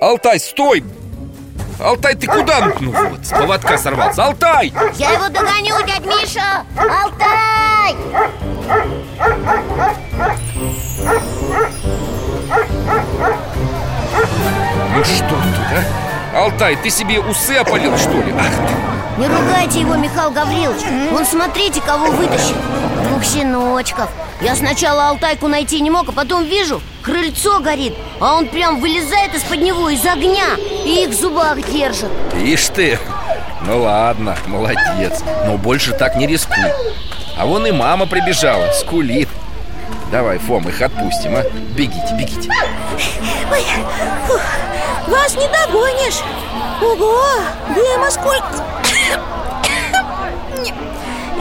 Алтай, 0.00 0.38
стой! 0.38 0.84
Алтай, 1.80 2.14
ты 2.14 2.28
куда? 2.28 2.72
Ну 2.78 2.92
вот, 2.92 3.26
с 3.26 3.30
поводка 3.30 3.76
сорвался 3.76 4.26
Алтай! 4.26 4.72
Я 4.94 5.12
его 5.12 5.28
догоню, 5.28 5.74
дядь 5.84 6.04
Миша! 6.06 6.64
Алтай! 6.76 7.96
Ну 14.94 15.04
что 15.04 15.28
тут, 15.28 15.66
а? 16.34 16.44
Алтай, 16.44 16.76
ты 16.76 16.90
себе 16.90 17.18
усы 17.18 17.56
опалил, 17.56 17.96
что 17.98 18.22
ли? 18.22 18.32
Ах 18.38 18.68
ты! 18.68 18.91
Не 19.18 19.26
ругайте 19.26 19.80
его, 19.80 19.94
Михаил 19.96 20.30
Гаврилович. 20.30 20.82
Вон 21.10 21.26
смотрите, 21.26 21.80
кого 21.82 22.10
вытащил. 22.12 22.56
Двух 23.08 23.22
щеночков. 23.22 24.10
Я 24.40 24.56
сначала 24.56 25.08
Алтайку 25.08 25.48
найти 25.48 25.80
не 25.80 25.90
мог, 25.90 26.08
а 26.08 26.12
потом 26.12 26.44
вижу 26.44 26.80
Крыльцо 27.02 27.60
горит, 27.60 27.94
а 28.20 28.34
он 28.34 28.48
прям 28.48 28.80
вылезает 28.80 29.34
из-под 29.34 29.60
него, 29.60 29.88
из 29.88 30.04
огня 30.04 30.56
И 30.84 31.04
их 31.04 31.10
в 31.10 31.20
зубах 31.20 31.60
держит. 31.70 32.10
Ишь 32.34 32.68
ты! 32.68 32.98
Ну 33.66 33.82
ладно, 33.82 34.36
молодец. 34.46 35.22
Но 35.44 35.58
больше 35.58 35.92
так 35.92 36.16
не 36.16 36.26
рискуй. 36.26 36.72
А 37.36 37.46
вон 37.46 37.66
и 37.66 37.70
мама 37.70 38.06
прибежала, 38.06 38.72
скулит. 38.72 39.28
Давай, 40.10 40.38
Фом, 40.38 40.68
их 40.68 40.80
отпустим, 40.80 41.36
а? 41.36 41.42
Бегите, 41.76 42.14
бегите. 42.18 42.50
Ой, 43.50 43.64
фух, 44.26 44.40
вас 45.06 45.34
не 45.36 45.48
догонишь. 45.48 46.20
Ого, 46.82 47.22
дыма 47.74 48.10
сколько 48.10 48.71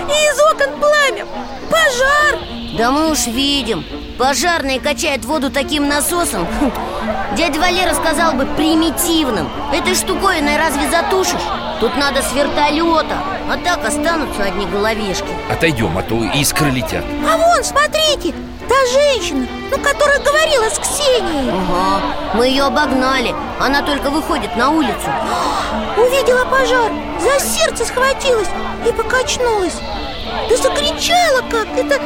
Из 0.08 0.40
окон 0.52 0.80
пламя. 0.80 1.26
Пожар. 1.70 2.40
Да 2.78 2.92
мы 2.92 3.12
уж 3.12 3.28
видим. 3.28 3.84
Пожарные 4.18 4.80
качают 4.80 5.26
воду 5.26 5.50
таким 5.50 5.88
насосом. 5.88 6.48
Дядя 7.38 7.60
Валера 7.60 7.94
сказал 7.94 8.34
бы 8.34 8.46
примитивным. 8.46 9.50
Этой 9.74 9.96
штуковиной 9.96 10.58
разве 10.58 10.90
затушишь? 10.90 11.42
Тут 11.80 11.96
надо 11.98 12.22
с 12.22 12.34
вертолета. 12.34 13.18
А 13.50 13.58
так 13.64 13.86
останутся 13.86 14.44
одни 14.44 14.66
головешки. 14.66 15.26
Отойдем, 15.52 15.98
а 15.98 16.04
то 16.04 16.24
искры 16.36 16.70
летят. 16.70 17.04
А 17.28 17.38
вон, 17.38 17.64
смотрите, 17.64 18.34
та 18.72 18.86
женщина, 18.86 19.48
ну, 19.70 19.78
которая 19.84 20.20
говорила 20.20 20.70
с 20.70 20.80
Ксенией 20.80 21.50
Ага, 21.50 22.02
мы 22.36 22.48
ее 22.48 22.64
обогнали 22.64 23.36
Она 23.60 23.82
только 23.82 24.10
выходит 24.10 24.56
на 24.56 24.70
улицу 24.70 25.10
Увидела 25.98 26.46
пожар, 26.46 26.90
за 27.20 27.46
сердце 27.46 27.86
схватилась 27.86 28.48
и 28.88 28.92
покачнулась 28.94 29.76
Да 30.50 30.56
закричала 30.56 31.42
как, 31.50 31.68
это, 31.76 32.02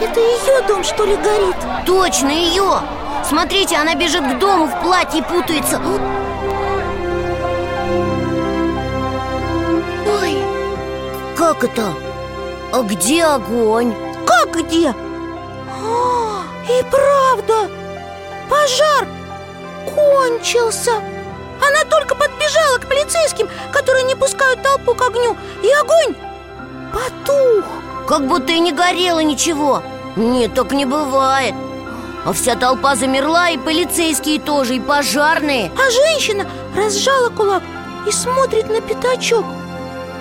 это 0.00 0.20
ее 0.20 0.62
дом 0.66 0.82
что 0.82 1.04
ли 1.04 1.14
горит 1.16 1.56
Точно 1.86 2.28
ее! 2.28 2.80
Смотрите, 3.24 3.76
она 3.76 3.94
бежит 3.94 4.24
к 4.24 4.38
дому 4.38 4.66
в 4.66 4.82
платье 4.82 5.20
и 5.20 5.22
путается 5.22 5.80
Ой, 10.20 10.38
как 11.36 11.62
это? 11.62 11.92
А 12.72 12.82
где 12.82 13.24
огонь? 13.24 13.94
Как 14.26 14.56
где? 14.56 14.92
И 16.68 16.84
правда, 16.90 17.70
пожар 18.48 19.06
кончился. 19.86 20.92
Она 21.60 21.84
только 21.88 22.14
подбежала 22.14 22.78
к 22.78 22.88
полицейским, 22.88 23.48
которые 23.72 24.04
не 24.04 24.14
пускают 24.14 24.62
толпу 24.62 24.94
к 24.94 25.02
огню 25.02 25.36
И 25.62 25.70
огонь 25.72 26.16
потух. 26.92 27.64
Как 28.06 28.26
будто 28.26 28.52
и 28.52 28.60
не 28.60 28.72
горело 28.72 29.20
ничего. 29.20 29.82
Нет, 30.16 30.54
так 30.54 30.72
не 30.72 30.84
бывает. 30.84 31.54
А 32.24 32.32
вся 32.32 32.54
толпа 32.54 32.96
замерла, 32.96 33.50
и 33.50 33.58
полицейские 33.58 34.40
тоже, 34.40 34.76
и 34.76 34.80
пожарные. 34.80 35.70
А 35.76 35.90
женщина 35.90 36.46
разжала 36.76 37.30
кулак 37.30 37.62
и 38.06 38.12
смотрит 38.12 38.68
на 38.68 38.80
пятачок. 38.80 39.44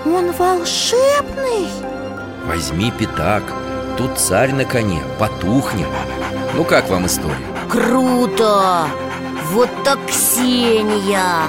Он 0.05 0.31
волшебный. 0.31 1.67
Возьми 2.45 2.91
пятак 2.91 3.43
Тут 3.99 4.17
царь 4.17 4.53
на 4.53 4.63
коне, 4.63 5.03
потухнет 5.19 5.89
Ну 6.55 6.63
как 6.63 6.87
вам 6.87 7.05
история? 7.05 7.35
Круто! 7.69 8.87
Вот 9.51 9.69
так 9.83 9.99
Ксения! 10.07 11.43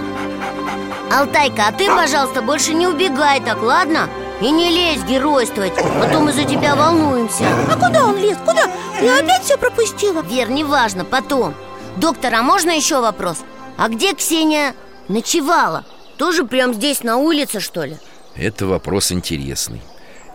Алтайка, 1.13 1.69
а 1.69 1.73
ты, 1.73 1.87
пожалуйста, 1.87 2.43
больше 2.43 2.75
не 2.75 2.89
убегай 2.89 3.41
так, 3.41 3.63
ладно? 3.63 4.09
И 4.41 4.51
не 4.51 4.69
лезь 4.69 5.05
геройствовать, 5.05 5.75
а 5.79 6.09
то 6.13 6.19
мы 6.19 6.33
за 6.33 6.43
тебя 6.43 6.75
волнуемся 6.75 7.45
А 7.71 7.77
куда 7.77 8.07
он 8.09 8.17
лез? 8.17 8.37
Куда? 8.45 8.69
Я 9.01 9.21
опять 9.21 9.45
все 9.45 9.57
пропустила 9.57 10.21
Вер, 10.21 10.51
неважно, 10.51 11.05
потом 11.05 11.55
Доктор, 11.99 12.35
а 12.35 12.43
можно 12.43 12.71
еще 12.71 13.01
вопрос? 13.01 13.45
А 13.77 13.89
где 13.89 14.13
Ксения 14.13 14.75
ночевала? 15.07 15.85
Тоже 16.17 16.43
прям 16.43 16.75
здесь 16.75 17.05
на 17.05 17.17
улице, 17.17 17.61
что 17.61 17.85
ли? 17.85 17.97
Это 18.35 18.67
вопрос 18.67 19.13
интересный 19.13 19.83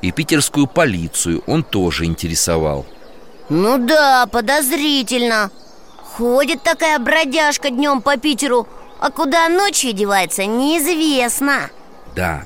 И 0.02 0.12
питерскую 0.12 0.68
полицию 0.68 1.44
он 1.48 1.64
тоже 1.64 2.06
интересовал. 2.06 2.86
Ну 3.50 3.78
да, 3.78 4.28
подозрительно. 4.28 5.52
Ходит 5.98 6.64
такая 6.64 6.98
бродяжка 7.00 7.70
днем 7.70 8.02
по 8.02 8.16
Питеру 8.18 8.68
А 9.00 9.12
куда 9.12 9.50
ночью 9.50 9.94
девается, 9.94 10.46
неизвестно. 10.46 11.70
Да, 12.16 12.46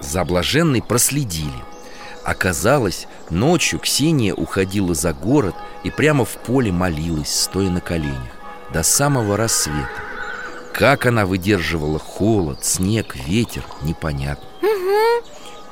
за 0.00 0.24
блаженной 0.24 0.82
проследили. 0.82 1.52
Оказалось, 2.24 3.06
ночью 3.30 3.78
Ксения 3.78 4.34
уходила 4.34 4.94
за 4.94 5.12
город 5.12 5.54
и 5.84 5.90
прямо 5.90 6.24
в 6.24 6.30
поле 6.38 6.72
молилась, 6.72 7.42
стоя 7.42 7.70
на 7.70 7.80
коленях 7.80 8.32
До 8.72 8.82
самого 8.82 9.36
рассвета. 9.36 9.88
Как 10.72 11.06
она 11.06 11.24
выдерживала 11.24 11.98
холод, 11.98 12.64
снег, 12.64 13.14
ветер, 13.14 13.62
непонятно 13.82 14.46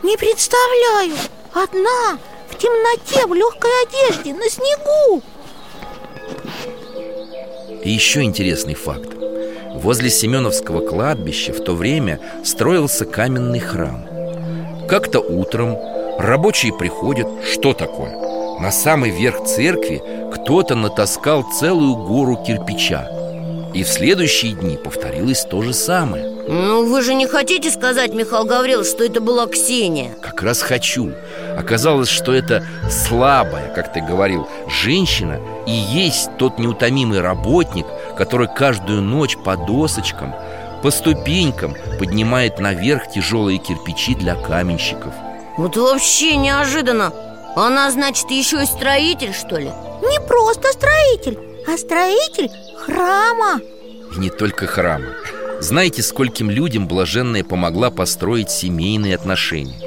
Не 0.04 0.18
представляю. 0.18 1.14
Одна, 1.54 2.18
в 2.50 2.58
темноте, 2.58 3.26
в 3.26 3.32
легкой 3.32 3.70
одежде, 3.86 4.34
на 4.34 4.50
снегу. 4.50 5.22
И 7.82 7.90
еще 7.90 8.20
интересный 8.22 8.74
факт. 8.74 9.08
Возле 9.72 10.10
Семеновского 10.10 10.86
кладбища 10.86 11.54
в 11.54 11.64
то 11.64 11.72
время 11.74 12.20
строился 12.44 13.06
каменный 13.06 13.60
храм. 13.60 14.06
Как-то 14.90 15.20
утром 15.20 15.78
рабочие 16.18 16.74
приходят. 16.74 17.26
Что 17.50 17.72
такое? 17.72 18.60
На 18.60 18.70
самый 18.70 19.08
верх 19.08 19.44
церкви 19.44 20.02
кто-то 20.34 20.74
натаскал 20.74 21.46
целую 21.58 21.96
гору 21.96 22.36
кирпича 22.46 23.23
И 23.74 23.82
в 23.82 23.88
следующие 23.88 24.52
дни 24.52 24.76
повторилось 24.76 25.44
то 25.44 25.60
же 25.60 25.74
самое. 25.74 26.30
Ну 26.46 26.86
вы 26.86 27.02
же 27.02 27.14
не 27.14 27.26
хотите 27.26 27.70
сказать, 27.70 28.14
Михаил 28.14 28.44
Гаврилович, 28.44 28.88
что 28.88 29.04
это 29.04 29.20
была 29.20 29.46
Ксения? 29.46 30.14
Как 30.22 30.42
раз 30.42 30.62
хочу. 30.62 31.12
Оказалось, 31.58 32.08
что 32.08 32.32
это 32.32 32.64
слабая, 32.88 33.74
как 33.74 33.92
ты 33.92 34.00
говорил, 34.00 34.48
женщина 34.68 35.40
И 35.66 35.70
есть 35.70 36.30
тот 36.36 36.58
неутомимый 36.58 37.20
работник 37.20 37.86
Который 38.16 38.48
каждую 38.48 39.02
ночь 39.02 39.36
по 39.44 39.56
досочкам 39.56 40.34
по 40.84 40.90
ступенькам 40.90 41.74
поднимает 41.98 42.58
наверх 42.58 43.08
тяжелые 43.08 43.56
кирпичи 43.56 44.14
для 44.14 44.34
каменщиков. 44.34 45.14
Вот 45.56 45.78
вообще 45.78 46.36
неожиданно. 46.36 47.10
Она, 47.56 47.90
значит, 47.90 48.30
еще 48.30 48.62
и 48.62 48.66
строитель, 48.66 49.32
что 49.32 49.56
ли? 49.56 49.70
Не 50.02 50.20
просто 50.20 50.68
строитель, 50.72 51.38
а 51.66 51.76
строитель 51.76 52.50
храма. 52.76 53.60
И 54.14 54.18
не 54.18 54.30
только 54.30 54.66
храма. 54.66 55.06
Знаете, 55.60 56.02
скольким 56.02 56.50
людям 56.50 56.86
блаженная 56.86 57.44
помогла 57.44 57.90
построить 57.90 58.50
семейные 58.50 59.14
отношения? 59.14 59.78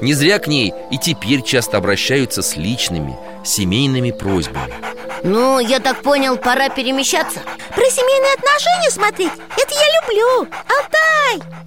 Не 0.00 0.12
зря 0.12 0.38
к 0.38 0.48
ней 0.48 0.74
и 0.90 0.98
теперь 0.98 1.42
часто 1.42 1.78
обращаются 1.78 2.42
с 2.42 2.56
личными, 2.56 3.16
семейными 3.44 4.10
просьбами. 4.10 4.74
Ну, 5.22 5.58
я 5.58 5.80
так 5.80 6.02
понял, 6.02 6.36
пора 6.36 6.68
перемещаться. 6.68 7.40
Про 7.74 7.84
семейные 7.84 8.34
отношения 8.34 8.90
смотреть, 8.90 9.32
это 9.56 9.74
я 9.74 9.86
люблю. 10.02 10.48
Алтай! 10.68 11.64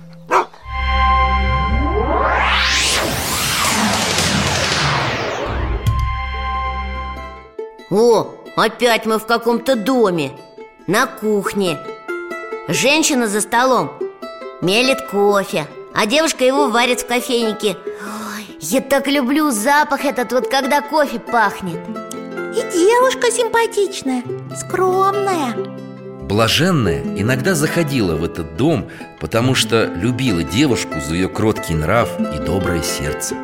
О, 7.89 8.36
опять 8.57 9.05
мы 9.05 9.19
в 9.19 9.25
каком-то 9.25 9.75
доме 9.75 10.31
На 10.87 11.05
кухне. 11.05 11.77
Женщина 12.67 13.27
за 13.27 13.41
столом 13.41 13.91
Мелит 14.61 15.01
кофе 15.09 15.67
А 15.93 16.05
девушка 16.05 16.43
его 16.43 16.69
варит 16.69 17.01
в 17.01 17.07
кофейнике. 17.07 17.77
Ой, 17.77 18.57
Я 18.59 18.81
так 18.81 19.07
люблю 19.07 19.51
запах 19.51 20.03
этот 20.05 20.31
вот, 20.33 20.49
когда 20.49 20.81
кофе 20.81 21.19
пахнет. 21.19 21.79
И 22.55 22.61
девушка 22.73 23.31
симпатичная, 23.31 24.23
скромная. 24.55 25.53
Блаженная 26.23 27.03
иногда 27.15 27.53
заходила 27.53 28.15
в 28.15 28.23
этот 28.23 28.57
дом, 28.57 28.89
потому 29.19 29.53
что 29.55 29.85
любила 29.85 30.43
девушку 30.43 30.95
за 30.99 31.13
ее 31.13 31.29
кроткий 31.29 31.75
нрав 31.75 32.09
и 32.19 32.39
доброе 32.39 32.81
сердце. 32.81 33.35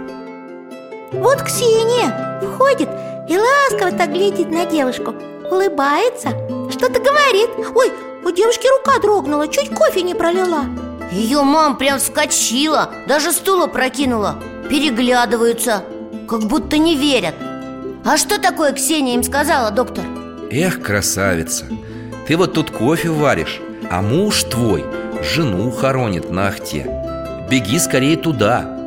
Вот 1.12 1.44
Ксения 1.44 2.42
входит 2.42 2.90
и 3.28 3.38
ласково 3.38 3.92
так 3.92 4.12
глядит 4.12 4.52
на 4.52 4.66
девушку. 4.66 5.14
Улыбается, 5.50 6.30
что-то 6.70 7.00
говорит. 7.00 7.50
Ой, 7.76 7.92
у 8.26 8.32
девушки 8.32 8.68
рука 8.68 9.00
дрогнула, 9.00 9.48
чуть 9.48 9.74
кофе 9.74 10.02
не 10.02 10.14
пролила. 10.14 10.66
Ее 11.12 11.44
мам 11.44 11.78
прям 11.78 12.00
вскочила 12.00 12.90
Даже 13.08 13.32
стула 13.32 13.68
прокинула. 13.68 14.42
Переглядываются 14.70 15.84
Как 16.28 16.44
будто 16.44 16.78
не 16.78 16.96
верят. 16.96 17.36
А 18.06 18.18
что 18.18 18.40
такое 18.40 18.74
Ксения 18.74 19.16
им 19.16 19.24
сказала, 19.24 19.72
доктор? 19.72 20.04
Эх, 20.52 20.82
красавица, 20.82 21.66
ты 22.28 22.36
вот 22.36 22.54
тут 22.54 22.70
кофе 22.70 23.10
варишь, 23.10 23.62
а 23.90 24.02
муж 24.02 24.44
твой 24.44 24.84
жену 25.22 25.72
хоронит 25.72 26.30
на 26.30 26.48
ахте. 26.48 26.86
Беги 27.50 27.80
скорее 27.80 28.18
туда. 28.18 28.78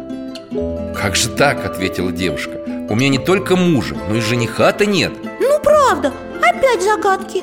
Как 0.94 1.16
же 1.16 1.30
так, 1.30 1.64
ответила 1.64 2.12
девушка 2.12 2.65
У 2.88 2.94
меня 2.94 3.08
не 3.08 3.18
только 3.18 3.56
мужа, 3.56 3.96
но 4.08 4.14
и 4.14 4.20
жениха-то 4.20 4.86
нет. 4.86 5.12
Ну 5.40 5.58
правда, 5.60 6.12
опять 6.40 6.82
загадки. 6.82 7.42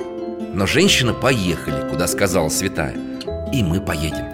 Но 0.54 0.66
женщины 0.66 1.14
поехали, 1.14 1.90
куда 1.90 2.08
сказала 2.08 2.48
святая. 2.48 2.96
И 3.52 3.62
мы 3.62 3.82
поедем. 3.82 4.26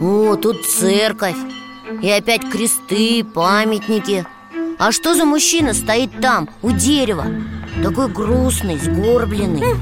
О, 0.00 0.36
тут 0.36 0.64
церковь. 0.64 1.36
И 2.00 2.08
опять 2.08 2.48
кресты, 2.50 3.24
памятники. 3.24 4.26
А 4.78 4.90
что 4.90 5.14
за 5.14 5.26
мужчина 5.26 5.74
стоит 5.74 6.20
там, 6.20 6.48
у 6.62 6.70
дерева? 6.70 7.26
Такой 7.84 8.08
грустный, 8.08 8.78
сгорбленный. 8.78 9.76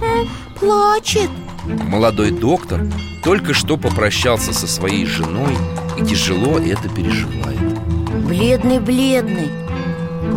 Плачет. 0.59 1.31
Молодой 1.87 2.33
доктор 2.33 2.85
только 3.23 3.55
что 3.55 3.77
попрощался 3.77 4.53
со 4.53 4.67
своей 4.67 5.07
женой 5.07 5.57
И 5.97 6.05
тяжело 6.05 6.59
это 6.59 6.89
переживает. 6.89 7.61
Бледный-бледный 8.27 9.53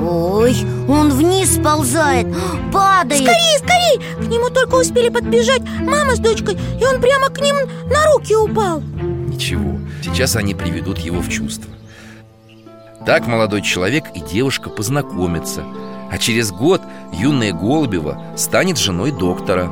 Ой, 0.08 0.56
он 0.88 1.10
вниз 1.10 1.56
сползает, 1.56 2.28
падает. 2.72 3.24
Скорей, 3.24 3.58
скорей! 3.58 4.24
К 4.24 4.30
нему 4.30 4.52
только 4.52 4.76
успели 4.76 5.10
подбежать 5.10 5.64
мама 5.80 6.16
с 6.16 6.20
дочкой 6.20 6.60
И 6.80 6.86
он 6.86 7.02
прямо 7.02 7.30
к 7.30 7.42
ним 7.42 7.56
на 7.88 8.06
руки 8.14 8.36
упал. 8.36 8.82
Ничего, 8.82 9.80
сейчас 10.04 10.36
они 10.36 10.54
приведут 10.54 11.00
его 11.00 11.20
в 11.20 11.30
чувство. 11.30 11.72
Так 13.08 13.26
молодой 13.26 13.64
человек 13.64 14.06
и 14.14 14.20
девушка 14.20 14.70
познакомятся 14.70 15.64
А 16.12 16.18
через 16.18 16.52
год 16.52 16.82
юная 17.12 17.52
Голубева 17.52 18.22
станет 18.38 18.78
женой 18.78 19.12
доктора 19.12 19.66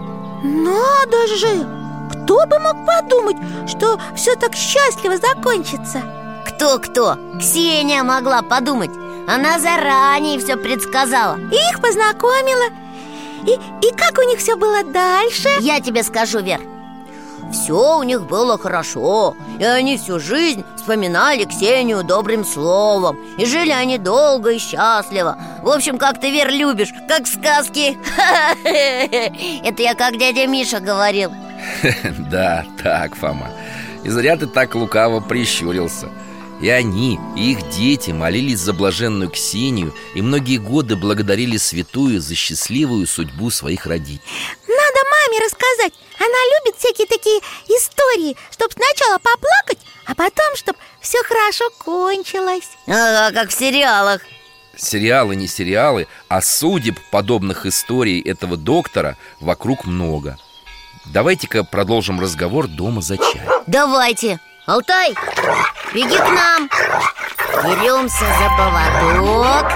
Надо 0.44 1.28
же! 1.28 1.68
Кто 2.12 2.46
бы 2.46 2.60
мог 2.60 2.76
подумать, 2.86 3.38
что 3.68 4.00
все 4.16 4.36
так 4.36 4.56
счастливо 4.56 5.18
закончится 5.18 6.02
Кто-кто? 6.48 7.18
Ксения 7.40 8.04
могла 8.04 8.42
подумать 8.42 8.92
Она 9.28 9.60
заранее 9.60 10.40
все 10.40 10.58
предсказала 10.58 11.38
И 11.52 11.56
их 11.56 11.82
познакомила 11.82 12.66
И, 13.46 13.54
и 13.86 13.92
как 13.96 14.18
у 14.18 14.28
них 14.28 14.40
все 14.40 14.56
было 14.56 14.84
дальше? 14.84 15.50
Я 15.60 15.80
тебе 15.80 16.04
скажу, 16.04 16.40
Вер 16.40 16.73
Все 17.54 18.00
у 18.00 18.04
них 18.04 18.24
было 18.24 18.58
хорошо 18.58 19.36
И 19.60 19.64
они 19.64 19.98
всю 19.98 20.20
жизнь 20.20 20.64
вспоминали 20.76 21.46
Ксению 21.46 22.04
добрым 22.04 22.44
словом 22.44 23.18
И 23.38 23.46
жили 23.46 23.72
они 23.72 23.98
долго 23.98 24.52
и 24.52 24.58
счастливо. 24.58 25.38
В 25.62 25.70
общем, 25.70 25.98
как 25.98 26.20
ты, 26.20 26.32
Вер, 26.32 26.50
любишь, 26.50 26.94
как 27.08 27.26
в 27.26 27.28
сказке 27.28 27.98
Это 28.64 29.82
я 29.82 29.94
как 29.96 30.18
дядя 30.18 30.48
Миша 30.48 30.80
говорил. 30.80 31.32
Да, 32.30 32.66
так, 32.82 33.16
Фома. 33.16 33.50
И 34.04 34.10
зря 34.10 34.36
ты 34.36 34.48
так 34.48 34.76
лукаво 34.76 35.20
прищурился 35.20 36.10
И 36.64 36.70
они, 36.70 37.20
и 37.36 37.52
их 37.52 37.70
дети 37.72 38.12
молились 38.12 38.60
за 38.60 38.72
блаженную 38.72 39.30
Ксению 39.30 39.94
И 40.16 40.22
многие 40.22 40.60
годы 40.60 40.96
благодарили 40.96 41.58
святую 41.58 42.22
за 42.22 42.36
счастливую 42.36 43.06
судьбу 43.06 43.50
своих 43.50 43.86
родителей. 43.86 44.22
Надо 44.66 45.00
маме 45.12 45.46
рассказать. 45.46 45.94
Она 46.18 46.28
любит 46.30 46.80
всякие 46.80 47.06
такие 47.08 47.42
истории 47.68 48.38
Чтоб 48.50 48.72
сначала 48.72 49.18
поплакать, 49.18 49.80
а 50.06 50.16
потом, 50.16 50.56
чтоб 50.56 50.78
все 51.02 51.22
хорошо 51.24 51.66
кончилось. 51.80 52.70
Ага, 52.88 53.34
как 53.34 53.50
в 53.50 53.54
сериалах. 53.54 54.22
Сериалы 54.78 55.36
не 55.36 55.48
сериалы, 55.48 56.08
а 56.30 56.42
судеб 56.42 56.98
подобных 57.12 57.66
историй 57.66 58.22
этого 58.22 58.56
доктора 58.56 59.18
вокруг 59.42 59.84
много. 59.84 60.38
Давайте-ка 61.08 61.66
продолжим 61.66 62.22
разговор 62.22 62.68
дома 62.68 63.02
за 63.02 63.18
чай. 63.18 63.42
Давайте 63.68 64.40
Алтай, 64.66 65.14
беги 65.94 66.16
к 66.16 66.30
нам. 66.30 66.70
Беремся 67.66 68.24
за 68.24 68.50
поводок. 68.58 69.74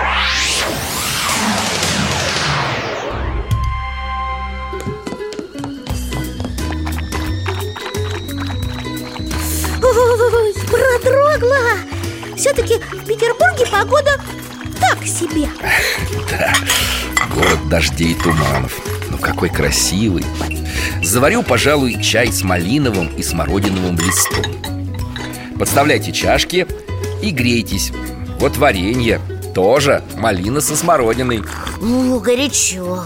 Ой, 9.83 10.53
продрогла. 10.71 11.57
Все-таки 12.37 12.77
в 12.77 13.05
Петербурге 13.05 13.65
погода 13.69 14.11
так 14.79 15.03
себе. 15.03 15.49
Город 17.35 17.67
дождей 17.67 18.13
и 18.13 18.15
туманов. 18.15 18.79
Ну 19.09 19.17
какой 19.17 19.49
красивый. 19.49 20.23
Заварю, 21.03 21.43
пожалуй, 21.43 22.01
чай 22.01 22.31
с 22.31 22.41
малиновым 22.41 23.07
и 23.17 23.21
смородиновым 23.21 23.97
листом 23.97 24.76
Подставляйте 25.59 26.11
чашки 26.11 26.67
и 27.21 27.31
грейтесь. 27.31 27.91
Вот 28.39 28.57
варенье 28.57 29.19
тоже 29.55 30.03
малина 30.15 30.61
со 30.61 30.75
смородиной. 30.75 31.41
Ну, 31.81 32.19
горячо. 32.19 33.05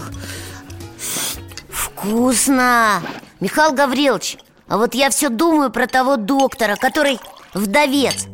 Вкусно. 1.70 3.00
Михаил 3.40 3.72
Гаврилович, 3.72 4.38
а 4.68 4.76
вот 4.76 4.94
я 4.94 5.10
все 5.10 5.28
думаю 5.28 5.70
про 5.70 5.86
того 5.86 6.16
доктора, 6.16 6.76
который 6.76 7.18
вдовец. 7.54 8.26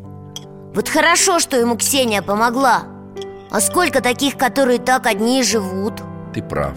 Вот 0.75 0.89
хорошо, 0.89 1.39
что 1.39 1.57
ему 1.57 1.77
Ксения 1.77 2.21
помогла. 2.21 2.83
А 3.51 3.61
сколько 3.61 4.01
таких, 4.01 4.37
которые 4.37 4.79
так 4.79 5.07
одни 5.07 5.39
и 5.39 5.43
живут? 5.43 5.93
Ты 6.33 6.43
прав 6.43 6.75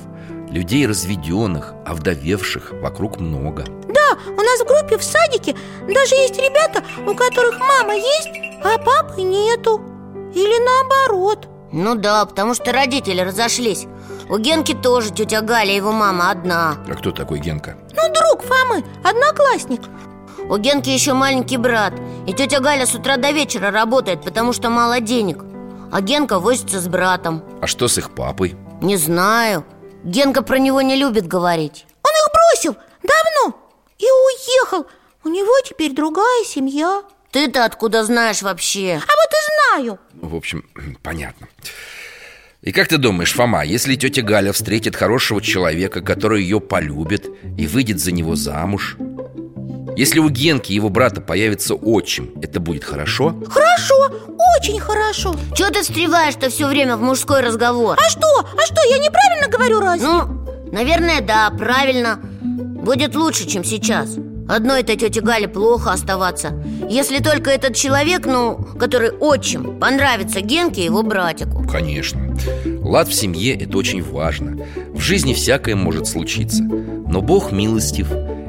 Людей 0.53 0.87
разведенных, 0.87 1.73
овдовевших 1.87 2.73
вокруг 2.73 3.19
много. 3.19 3.65
Да, 3.89 4.19
у 4.31 4.37
нас 4.37 4.61
в 4.61 4.67
группе 4.67 4.99
в 4.99 5.03
садике 5.03 5.57
даже 5.89 6.15
есть 6.15 6.37
ребята, 6.37 6.85
у 7.07 7.15
которых 7.15 7.59
мама 7.59 7.95
есть, 7.95 8.29
а 8.63 8.77
папы 8.77 9.23
нету. 9.23 9.81
Или 10.35 10.63
наоборот. 10.63 11.49
Ну 11.73 11.95
да, 11.95 12.27
потому 12.27 12.53
что 12.53 12.71
родители 12.71 13.23
разошлись. 13.23 13.87
У 14.29 14.37
Генки 14.37 14.75
тоже 14.75 15.11
тетя 15.11 15.41
Галя, 15.41 15.75
его 15.75 15.91
мама 15.91 16.31
одна. 16.31 16.77
А 16.87 16.95
кто 16.97 17.13
такой 17.13 17.39
Генка? 17.39 17.79
Ну, 17.97 18.03
друг 18.13 18.43
Фомы, 18.43 18.85
одноклассник. 19.03 19.81
У 20.51 20.59
Генки 20.59 20.91
еще 20.91 21.15
маленький 21.15 21.57
брат 21.57 21.95
И 22.27 22.33
тетя 22.35 22.61
Галя 22.61 22.85
с 22.85 22.95
утра 22.95 23.17
до 23.17 23.31
вечера 23.31 23.71
работает, 23.71 24.23
потому 24.23 24.53
что 24.53 24.69
мало 24.69 25.01
денег. 25.01 25.43
А 25.91 26.03
Генка 26.03 26.39
возится 26.39 26.79
с 26.79 26.89
братом. 26.89 27.43
А 27.63 27.67
что 27.67 27.89
с 27.89 27.97
их 27.97 28.11
папой? 28.11 28.55
Не 28.83 28.99
знаю 28.99 29.65
Генка 30.05 30.43
про 30.43 30.59
него 30.59 30.83
не 30.83 30.97
любит 30.97 31.27
говорить. 31.27 31.87
Он 32.03 32.11
их 32.11 32.29
бросил 32.33 32.77
давно 33.03 33.57
и 33.99 34.05
уехал. 34.05 34.87
У 35.25 35.29
него 35.29 35.53
теперь 35.65 35.93
другая 35.93 36.45
семья. 36.45 37.03
Ты-то 37.31 37.65
откуда 37.65 38.05
знаешь 38.05 38.43
вообще? 38.43 38.95
А 38.95 39.13
вот 39.17 39.31
и 39.33 39.81
знаю. 39.81 39.99
В 40.15 40.35
общем, 40.35 40.65
понятно. 41.03 41.49
И 42.63 42.71
как 42.71 42.89
ты 42.89 42.97
думаешь, 42.97 43.33
Фома, 43.33 43.65
если 43.65 43.97
тетя 43.97 44.23
Галя 44.23 44.53
встретит 44.53 44.95
хорошего 44.95 45.41
человека, 45.41 46.01
который 46.01 46.43
ее 46.43 46.61
полюбит 46.61 47.29
и 47.59 47.67
выйдет 47.67 47.99
за 47.99 48.13
него 48.13 48.37
замуж 48.37 48.97
Если 49.97 50.19
у 50.21 50.29
Генки 50.29 50.73
и 50.73 50.75
его 50.75 50.89
брата 50.89 51.21
появится 51.21 51.75
отчим, 51.75 52.31
это 52.43 52.61
будет 52.61 52.85
хорошо? 52.85 53.37
Хорошо, 53.49 53.95
очень 54.59 54.81
хорошо. 54.81 55.35
Чего 55.55 55.71
ты 55.71 55.83
встреваешь-то 55.83 56.51
все 56.51 56.67
время 56.67 56.97
в 56.97 57.03
мужской 57.03 57.41
разговор? 57.41 57.99
А 57.99 58.09
что? 58.09 58.27
А 58.41 58.65
что, 58.65 58.81
я 58.89 58.99
неправильно 58.99 59.49
говорю 59.49 59.81
разве? 59.81 60.07
Ну, 60.07 60.47
наверное, 60.73 61.21
да, 61.21 61.51
правильно. 61.51 62.21
Будет 62.43 63.15
лучше, 63.15 63.47
чем 63.47 63.65
сейчас. 63.65 64.17
Одной-то 64.49 64.97
тете 64.97 65.21
Гале 65.21 65.47
плохо 65.47 65.93
оставаться. 65.93 66.53
Если 66.89 67.23
только 67.23 67.51
этот 67.51 67.77
человек, 67.77 68.27
ну, 68.27 68.57
который 68.79 69.11
отчим 69.11 69.79
Понравится 69.79 70.41
Генке 70.41 70.83
и 70.83 70.85
его 70.87 71.03
братику. 71.03 71.67
Конечно. 71.69 72.37
Лад 72.81 73.09
в 73.09 73.15
семье– 73.15 73.55
это 73.61 73.79
очень 73.79 74.03
важно. 74.03 74.67
В 74.93 75.01
жизни 75.01 75.33
всякое 75.33 75.77
может 75.77 76.07
случиться. 76.07 76.63
Но 76.65 77.21
Бог 77.21 77.53
милостив 77.53 78.09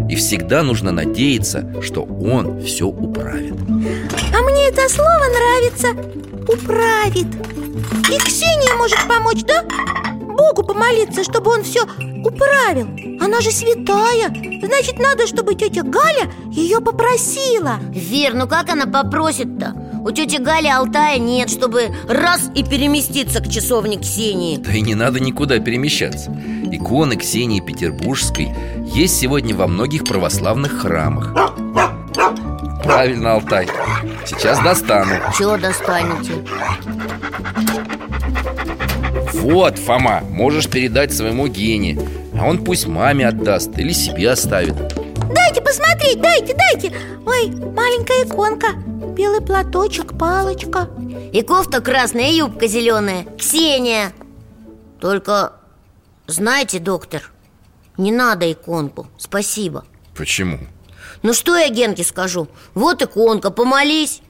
И 0.10 0.16
всегда 0.16 0.64
нужно 0.64 0.92
надеяться, 0.92 1.82
что 1.82 2.04
Он 2.04 2.62
все 2.62 2.86
управит. 2.86 3.54
А 4.34 4.42
мне 4.42 4.70
это 4.70 4.90
слово 4.90 5.26
нравится. 5.34 5.90
Управит. 6.48 7.28
И 8.10 8.18
Ксения 8.20 8.76
может 8.78 9.00
помочь, 9.08 9.44
да? 9.44 9.64
Богу 10.34 10.64
помолиться, 10.64 11.24
чтобы 11.24 11.52
он 11.52 11.64
все 11.64 11.84
управил. 12.24 12.88
Она 13.22 13.40
же 13.42 13.52
святая. 13.52 14.30
Значит, 14.62 15.00
надо, 15.00 15.28
чтобы 15.28 15.56
тетя 15.56 15.84
Галя 15.84 16.32
ее 16.52 16.80
попросила. 16.82 17.80
Вер, 17.90 18.34
ну 18.34 18.48
как 18.48 18.70
она 18.70 18.86
попросит-то? 18.86 19.93
У 20.06 20.12
тети 20.12 20.36
Гали 20.36 20.68
Алтая 20.68 21.18
нет, 21.18 21.50
чтобы 21.50 21.88
раз 22.10 22.50
и 22.54 22.62
переместиться 22.62 23.40
к 23.40 23.50
часовне 23.50 23.98
Ксении. 23.98 24.58
Да 24.58 24.74
и 24.74 24.82
не 24.82 24.96
надо 24.96 25.22
никуда 25.22 25.60
перемещаться. 25.60 26.30
Иконы 26.70 27.16
Ксении 27.16 27.62
Петербургской 27.62 28.50
есть 28.94 29.18
сегодня 29.18 29.56
во 29.56 29.66
многих 29.68 30.04
православных 30.04 30.82
храмах. 30.82 31.34
Правильно, 32.84 33.36
Алтай. 33.36 33.70
Сейчас 34.26 34.62
достану. 34.62 35.16
Чего 35.38 35.56
достанете? 35.56 36.34
Вот, 39.32 39.80
Фома, 39.80 40.22
можешь 40.30 40.68
передать 40.68 41.14
своему 41.14 41.48
Гене. 41.48 41.98
А 42.38 42.46
он 42.46 42.62
пусть 42.62 42.88
маме 42.88 43.26
отдаст 43.26 43.80
или 43.80 43.94
себе 43.94 44.32
оставит. 44.32 44.76
Дайте 45.34 45.62
посмотреть, 45.62 46.20
дайте, 46.20 46.54
дайте. 46.54 46.92
Ой, 47.26 47.48
маленькая 47.72 48.26
иконка 48.26 48.68
Белый 49.14 49.42
платочек, 49.42 50.18
палочка. 50.18 50.90
И 51.32 51.42
кофта 51.44 51.82
красная, 51.82 52.30
и 52.32 52.38
юбка 52.38 52.66
зеленая. 52.68 53.26
Ксения. 53.38 54.12
Только, 55.00 55.54
знаете, 56.28 56.80
доктор 56.80 57.32
Не 57.98 58.12
надо 58.12 58.52
иконку, 58.52 59.08
спасибо. 59.20 59.86
Почему? 60.18 60.60
Ну 61.22 61.34
что 61.34 61.56
я 61.56 61.70
Генке 61.70 62.04
скажу? 62.04 62.48
Вот 62.74 63.04
иконка, 63.04 63.52
помолись. 63.52 64.22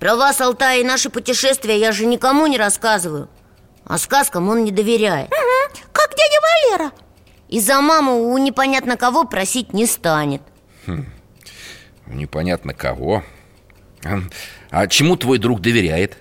Про 0.00 0.16
вас, 0.16 0.40
Алтай, 0.40 0.80
и 0.80 0.84
наши 0.84 1.08
путешествия 1.08 1.78
я 1.78 1.92
же 1.92 2.04
никому 2.04 2.46
не 2.48 2.58
рассказываю. 2.58 3.28
А 3.84 3.96
сказкам 3.98 4.48
он 4.48 4.64
не 4.64 4.72
доверяет. 4.72 5.28
Угу, 5.28 5.80
Как 5.92 6.10
дядя 6.10 6.40
Валера. 6.42 6.92
И 7.48 7.60
за 7.60 7.80
маму 7.80 8.32
у 8.32 8.38
непонятно 8.38 8.96
кого 8.96 9.24
просить 9.24 9.72
не 9.72 9.86
станет. 9.86 10.42
Непонятно 12.06 12.74
кого 12.74 13.22
а, 14.70 14.86
чему 14.86 15.16
твой 15.16 15.38
друг 15.38 15.60
доверяет? 15.60 16.16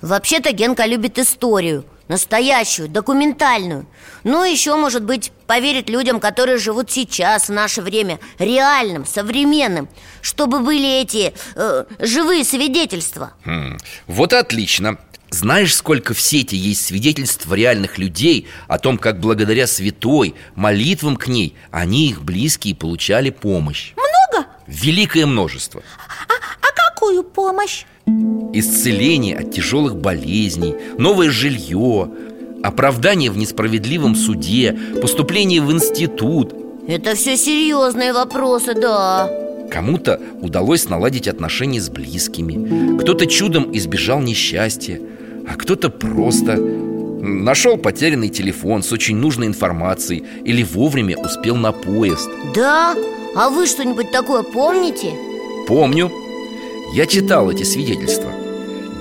Вообще-то 0.00 0.52
Генка 0.52 0.86
любит 0.86 1.18
историю 1.18 1.84
Настоящую, 2.08 2.88
документальную 2.88 3.86
Ну, 4.24 4.42
еще, 4.42 4.74
может 4.76 5.04
быть, 5.04 5.30
поверить 5.46 5.88
людям, 5.88 6.18
которые 6.18 6.58
живут 6.58 6.90
сейчас, 6.90 7.48
в 7.48 7.52
наше 7.52 7.82
время 7.82 8.18
Реальным, 8.38 9.06
современным 9.06 9.88
Чтобы 10.22 10.60
были 10.60 11.00
эти 11.02 11.32
э, 11.54 11.84
живые 12.00 12.44
свидетельства 12.44 13.32
Хм, 13.44 13.78
Вот 14.06 14.32
отлично 14.32 14.98
знаешь, 15.30 15.74
сколько 15.74 16.12
в 16.12 16.20
сети 16.20 16.56
есть 16.56 16.84
свидетельств 16.84 17.46
реальных 17.50 17.98
людей 17.98 18.48
о 18.66 18.78
том, 18.78 18.98
как 18.98 19.20
благодаря 19.20 19.66
святой, 19.66 20.34
молитвам 20.56 21.16
к 21.16 21.28
ней, 21.28 21.54
они 21.70 22.08
их 22.08 22.22
близкие 22.22 22.74
получали 22.74 23.30
помощь? 23.30 23.92
Много? 23.96 24.48
Великое 24.66 25.26
множество 25.26 25.82
А, 26.28 26.32
а 26.59 26.59
какую 27.00 27.24
помощь? 27.24 27.84
Исцеление 28.52 29.38
от 29.38 29.52
тяжелых 29.52 29.96
болезней, 29.96 30.74
новое 30.98 31.30
жилье, 31.30 32.10
оправдание 32.62 33.30
в 33.30 33.38
несправедливом 33.38 34.14
суде, 34.14 34.78
поступление 35.00 35.62
в 35.62 35.72
институт 35.72 36.54
Это 36.86 37.14
все 37.14 37.36
серьезные 37.36 38.12
вопросы, 38.12 38.74
да 38.74 39.30
Кому-то 39.70 40.20
удалось 40.42 40.88
наладить 40.88 41.28
отношения 41.28 41.80
с 41.80 41.88
близкими 41.88 42.98
Кто-то 42.98 43.26
чудом 43.26 43.74
избежал 43.74 44.20
несчастья 44.20 45.00
А 45.48 45.54
кто-то 45.54 45.88
просто 45.88 46.56
нашел 46.56 47.78
потерянный 47.78 48.28
телефон 48.28 48.82
с 48.82 48.92
очень 48.92 49.16
нужной 49.16 49.46
информацией 49.46 50.24
Или 50.44 50.64
вовремя 50.64 51.16
успел 51.16 51.56
на 51.56 51.72
поезд 51.72 52.28
Да? 52.54 52.94
А 53.36 53.48
вы 53.48 53.66
что-нибудь 53.66 54.10
такое 54.10 54.42
помните? 54.42 55.12
Помню 55.68 56.10
Я 56.92 57.06
читал 57.06 57.48
эти 57.48 57.62
свидетельства. 57.62 58.32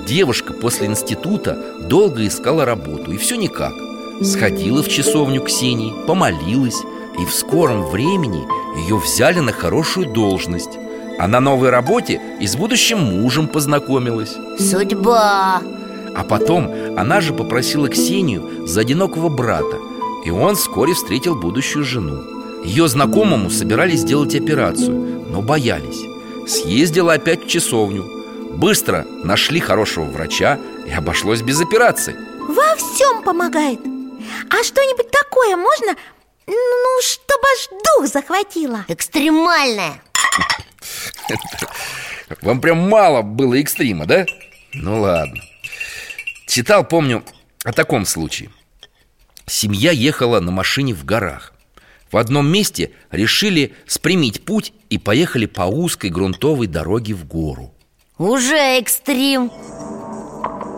Девушка 0.06 0.54
после 0.54 0.86
института 0.86 1.58
долго 1.82 2.28
искала 2.28 2.64
работу 2.64 3.12
И 3.12 3.18
все 3.18 3.36
никак. 3.36 3.74
Сходила 4.22 4.84
в 4.84 4.90
часовню 4.90 5.42
Ксении, 5.42 5.96
помолилась 6.06 6.80
И 7.20 7.26
в 7.26 7.34
скором 7.34 7.84
времени 7.90 8.46
ее 8.84 8.98
взяли 8.98 9.40
на 9.40 9.52
хорошую 9.52 10.06
должность. 10.06 10.78
А 11.18 11.28
на 11.28 11.40
новой 11.40 11.72
работе 11.72 12.22
и 12.40 12.46
с 12.46 12.56
будущим 12.56 13.00
мужем 13.00 13.48
познакомилась. 13.48 14.36
Судьба! 14.60 15.64
А 16.16 16.24
потом 16.24 16.72
она 16.96 17.22
же 17.22 17.34
попросила 17.34 17.88
Ксению 17.90 18.68
за 18.68 18.82
одинокого 18.82 19.30
брата 19.30 19.78
И 20.26 20.30
он 20.30 20.56
вскоре 20.56 20.94
встретил 20.94 21.34
будущую 21.34 21.84
жену. 21.84 22.22
Ее 22.64 22.88
знакомому 22.88 23.50
собирались 23.50 24.02
сделать 24.02 24.36
операцию, 24.36 25.26
но 25.32 25.42
боялись 25.42 26.09
Съездила 26.50 27.14
опять 27.14 27.45
в 27.45 27.47
часовню. 27.47 28.04
Быстро 28.58 29.06
нашли 29.24 29.60
хорошего 29.60 30.06
врача 30.06 30.60
и 30.88 30.91
обошлось 30.91 31.43
без 31.43 31.62
операции. 31.62 32.16
Во 32.39 32.76
всем 32.76 33.22
помогает. 33.22 33.80
А 34.50 34.64
что-нибудь 34.64 35.12
такое 35.12 35.56
можно, 35.56 35.95
ну, 36.47 37.02
чтобы 37.04 37.43
аж 37.54 37.70
дух 37.70 38.08
захватило. 38.12 38.84
Экстремальная 38.88 40.02
Вам 42.41 42.62
прям 42.62 42.78
мало 42.89 43.22
было 43.22 43.60
экстрима, 43.60 44.08
да? 44.08 44.26
Ну 44.74 45.02
ладно. 45.02 45.39
Читал, 46.47 46.84
помню, 46.84 47.24
о 47.64 47.74
таком 47.74 48.06
случае. 48.06 48.50
Семья 49.45 49.91
ехала 49.91 50.39
на 50.39 50.52
машине 50.52 50.95
в 50.95 51.06
горах 51.06 51.54
В 52.12 52.18
одном 52.18 52.47
месте 52.47 52.91
решили 53.12 53.74
спрямить 53.86 54.43
путь 54.43 54.74
И 54.89 54.97
поехали 54.97 55.45
по 55.45 55.64
узкой 55.64 56.10
грунтовой 56.10 56.68
дороге 56.68 57.14
в 57.14 57.26
гору. 57.26 57.72
Уже 58.18 58.55
экстрим. 58.55 59.51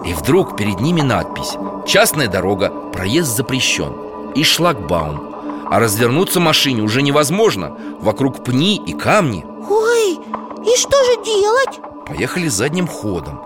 И 0.06 0.14
вдруг 0.14 0.58
перед 0.58 0.80
ними 0.80 1.02
надпись 1.02 1.54
Частная 1.88 2.28
дорога, 2.28 2.70
проезд 2.92 3.36
запрещен 3.36 4.32
И 4.36 4.44
шлагбаум. 4.44 5.68
А 5.70 5.80
развернуться 5.80 6.40
машине 6.40 6.82
уже 6.82 7.02
невозможно. 7.02 7.78
Вокруг 8.02 8.44
пни 8.44 8.82
и 8.86 8.94
камни. 8.94 9.46
Ой, 9.70 10.14
и 10.14 10.78
что 10.78 11.04
же 11.06 11.24
делать? 11.24 11.80
Поехали 12.06 12.50
задним 12.50 12.88
ходом. 12.88 13.42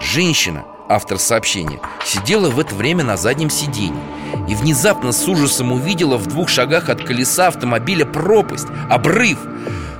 Женщина, 0.00 0.64
автор 0.90 1.18
сообщения, 1.18 1.80
сидела 2.04 2.50
в 2.50 2.58
это 2.58 2.74
время 2.74 3.04
на 3.04 3.16
заднем 3.16 3.48
сиденье 3.48 4.02
И 4.48 4.54
внезапно 4.54 5.12
с 5.12 5.26
ужасом 5.28 5.72
увидела 5.72 6.16
в 6.16 6.26
двух 6.26 6.48
шагах 6.48 6.88
от 6.88 7.02
колеса 7.02 7.46
автомобиля 7.46 8.04
пропасть, 8.04 8.66
обрыв 8.90 9.38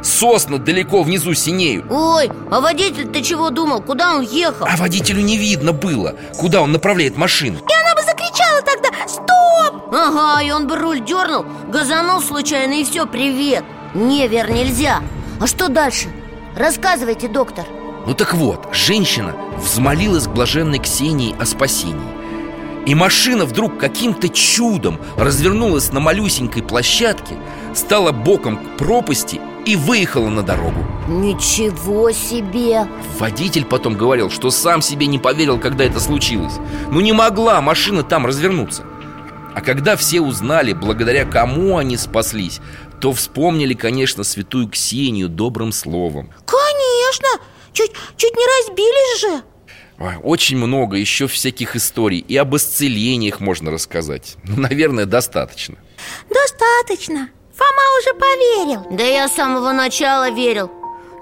Сосны 0.03 0.59
далеко 0.59 1.03
внизу 1.03 1.32
синеют 1.34 1.86
Ой, 1.91 2.30
а 2.51 2.61
водитель 2.61 3.09
ты 3.09 3.22
чего 3.22 3.51
думал? 3.51 3.80
Куда 3.82 4.16
он 4.16 4.22
ехал? 4.22 4.66
А 4.68 4.76
водителю 4.76 5.22
не 5.22 5.36
видно 5.36 5.72
было, 5.72 6.16
куда 6.38 6.62
он 6.62 6.72
направляет 6.72 7.16
машину 7.16 7.59
И 7.59 7.80
она 7.80 7.95
бы 7.95 8.03
закричала 8.03 8.62
тогда 8.62 8.88
«Стоп!» 9.07 9.95
Ага, 9.95 10.43
и 10.43 10.51
он 10.51 10.66
бы 10.66 10.76
руль 10.76 11.05
дернул, 11.05 11.45
газанул 11.68 12.20
случайно 12.20 12.80
и 12.80 12.84
все, 12.84 13.07
привет 13.07 13.64
Не, 13.95 14.26
Вер, 14.26 14.51
нельзя 14.51 15.03
А 15.38 15.47
что 15.47 15.68
дальше? 15.68 16.09
Рассказывайте, 16.57 17.28
доктор 17.28 17.66
Ну 18.07 18.15
так 18.15 18.35
вот, 18.35 18.69
женщина 18.73 19.35
взмолилась 19.59 20.27
к 20.27 20.31
блаженной 20.31 20.79
Ксении 20.79 21.35
о 21.39 21.47
спасении. 21.47 22.21
И 22.87 22.95
машина 22.95 23.45
вдруг 23.45 23.79
каким-то 23.79 24.29
чудом 24.29 24.99
развернулась 25.17 25.93
на 25.93 26.01
малюсенькой 26.01 26.63
площадке 26.63 27.37
Стала 27.75 28.11
боком 28.11 28.57
к 28.57 28.79
пропасти 28.79 29.41
и 29.65 29.77
выехала 29.77 30.29
на 30.29 30.43
дорогу. 30.43 30.85
Ничего 31.07 32.11
себе! 32.11 32.87
Водитель 33.19 33.65
потом 33.65 33.95
говорил, 33.95 34.31
что 34.31 34.51
сам 34.51 34.83
себе 34.83 35.07
не 35.07 35.19
поверил, 35.19 35.59
когда 35.59 35.85
это 35.85 36.01
случилось. 36.01 36.55
Ну 36.91 37.01
не 37.01 37.13
могла 37.13 37.61
машина 37.61 38.03
там 38.03 38.27
развернуться. 38.27 38.85
А 39.55 39.61
когда 39.61 39.97
все 39.97 40.21
узнали, 40.21 40.73
благодаря 40.73 41.25
кому 41.25 41.77
они 41.77 41.97
спаслись 41.97 42.61
То 43.01 43.13
вспомнили, 43.13 43.75
конечно, 43.75 44.23
святую 44.25 44.69
Ксению 44.69 45.29
добрым 45.29 45.73
словом. 45.73 46.31
Конечно! 46.45 47.45
Чуть, 47.73 47.93
чуть 48.16 48.35
не 48.37 48.47
разбились 48.68 49.21
же. 49.21 49.43
Очень 50.23 50.57
много 50.57 50.97
еще 50.97 51.27
всяких 51.27 51.77
историй. 51.77 52.25
И 52.27 52.37
об 52.37 52.57
исцелениях 52.57 53.41
можно 53.41 53.71
рассказать. 53.71 54.37
Ну, 54.45 54.57
наверное, 54.57 55.05
достаточно. 55.05 55.77
Достаточно. 56.29 57.29
Фома 57.55 57.83
уже 57.99 58.14
поверил. 58.14 58.97
Да 58.97 59.05
я 59.05 59.29
с 59.29 59.35
самого 59.35 59.73
начала 59.73 60.31
верил. 60.31 60.71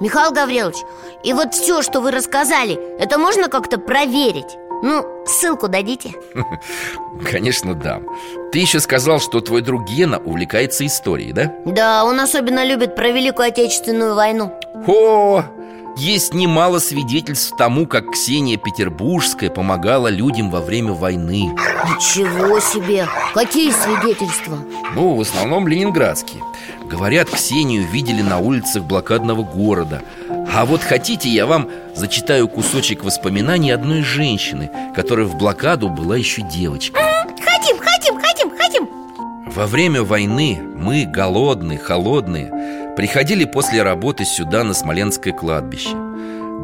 Михаил 0.00 0.30
Гаврилович, 0.30 0.76
и 1.24 1.32
вот 1.32 1.54
все, 1.54 1.82
что 1.82 2.00
вы 2.00 2.12
рассказали 2.12 2.78
Это 3.00 3.18
можно 3.18 3.48
как-то 3.48 3.78
проверить? 3.78 4.56
Ну, 4.80 5.04
ссылку 5.26 5.66
дадите? 5.66 6.14
Конечно, 7.28 7.74
дам 7.74 8.06
Ты 8.52 8.60
еще 8.60 8.78
сказал, 8.78 9.18
что 9.18 9.40
твой 9.40 9.60
друг 9.62 9.88
Гена 9.88 10.18
увлекается 10.18 10.86
историей, 10.86 11.32
да? 11.32 11.52
Да, 11.64 12.04
он 12.04 12.20
особенно 12.20 12.64
любит 12.64 12.94
про 12.94 13.08
Великую 13.08 13.48
Отечественную 13.48 14.14
войну. 14.14 14.52
О, 14.86 15.42
есть 15.98 16.32
немало 16.32 16.78
свидетельств 16.78 17.56
тому, 17.56 17.86
как 17.86 18.12
Ксения 18.12 18.56
Петербургская 18.56 19.50
помогала 19.50 20.08
людям 20.08 20.50
во 20.50 20.60
время 20.60 20.92
войны. 20.92 21.50
Ничего 21.84 22.60
себе! 22.60 23.08
Какие 23.34 23.72
свидетельства? 23.72 24.58
Ну, 24.94 25.14
в 25.14 25.20
основном 25.20 25.66
ленинградские. 25.66 26.42
Говорят, 26.84 27.28
Ксению 27.28 27.84
видели 27.90 28.22
на 28.22 28.38
улицах 28.38 28.84
блокадного 28.84 29.42
города. 29.42 30.02
А 30.54 30.64
вот 30.64 30.82
хотите, 30.82 31.28
я 31.28 31.46
вам 31.46 31.68
зачитаю 31.94 32.48
кусочек 32.48 33.04
воспоминаний 33.04 33.70
одной 33.70 34.02
женщины 34.02 34.70
Которая 34.94 35.26
в 35.26 35.36
блокаду 35.36 35.88
была 35.88 36.16
еще 36.16 36.42
девочкой. 36.42 37.02
Хотим, 37.40 37.78
хотим, 37.78 38.20
хотим, 38.20 38.50
хотим 38.56 38.88
Во 39.46 39.66
время 39.66 40.02
войны 40.02 40.60
мы, 40.76 41.04
голодные, 41.06 41.78
холодные 41.78 42.50
Приходили 42.98 43.44
после 43.44 43.84
работы 43.84 44.24
сюда, 44.24 44.64
на 44.64 44.74
Смоленское 44.74 45.32
кладбище. 45.32 45.96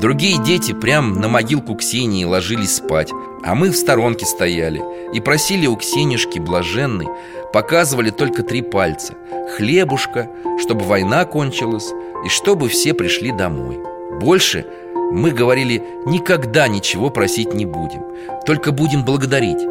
Другие 0.00 0.42
дети 0.42 0.72
прям 0.72 1.20
на 1.20 1.28
могилку 1.28 1.76
Ксении 1.76 2.24
ложились 2.24 2.74
спать 2.74 3.12
А 3.44 3.54
мы 3.54 3.70
в 3.70 3.76
сторонке 3.76 4.26
стояли 4.26 4.82
И 5.12 5.20
просили 5.20 5.68
у 5.68 5.76
Ксенюшки 5.76 6.40
блаженной 6.40 7.06
Показывали 7.52 8.10
только 8.10 8.42
три 8.42 8.62
пальца 8.62 9.14
Хлебушка, 9.54 10.28
чтобы 10.60 10.84
война 10.84 11.24
кончилась 11.24 11.92
И 12.26 12.28
чтобы 12.28 12.68
все 12.68 12.94
пришли 12.94 13.30
домой. 13.30 13.78
Больше 14.20 14.66
мы 15.12 15.30
говорили 15.30 15.84
Никогда 16.04 16.66
ничего 16.66 17.10
просить 17.10 17.54
не 17.54 17.64
будем 17.64 18.02
Только 18.44 18.72
будем 18.72 19.04
благодарить 19.04 19.64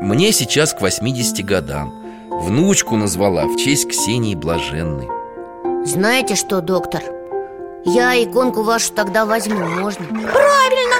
Мне 0.00 0.32
сейчас 0.32 0.72
к 0.72 0.80
80 0.80 1.44
годам. 1.44 1.92
Внучку 2.30 2.96
назвала 2.96 3.44
в 3.44 3.58
честь 3.58 3.90
Ксении 3.90 4.34
Блаженной 4.34 5.21
Знаете 5.84 6.36
что, 6.36 6.60
доктор? 6.60 7.02
Я 7.84 8.14
иконку 8.22 8.62
вашу 8.62 8.92
тогда 8.92 9.26
возьму, 9.26 9.58
можно? 9.58 10.06
Правильно 10.06 10.96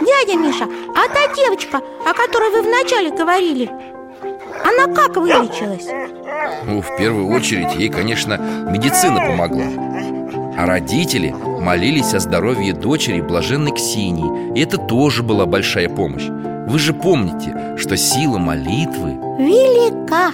Дядя 0.00 0.38
Миша, 0.38 0.64
а 0.96 1.06
та 1.12 1.34
девочка, 1.34 1.80
о 2.06 2.14
которой 2.14 2.50
вы 2.50 2.62
вначале 2.62 3.10
говорили 3.10 3.70
Она 4.64 4.92
как 4.94 5.16
вылечилась? 5.16 5.86
Ну, 6.64 6.80
в 6.80 6.96
первую 6.96 7.28
очередь, 7.28 7.74
ей, 7.76 7.90
конечно, 7.90 8.38
медицина 8.70 9.20
помогла 9.20 9.64
А 10.56 10.66
родители 10.66 11.34
молились 11.34 12.14
о 12.14 12.20
здоровье 12.20 12.72
дочери 12.72 13.20
блаженной 13.20 13.72
Ксении 13.72 14.56
И 14.56 14.62
это 14.62 14.78
тоже 14.78 15.22
была 15.22 15.44
большая 15.44 15.90
помощь 15.90 16.26
Вы 16.26 16.78
же 16.78 16.94
помните, 16.94 17.76
что 17.76 17.98
сила 17.98 18.38
молитвы 18.38 19.10
Велика 19.38 20.30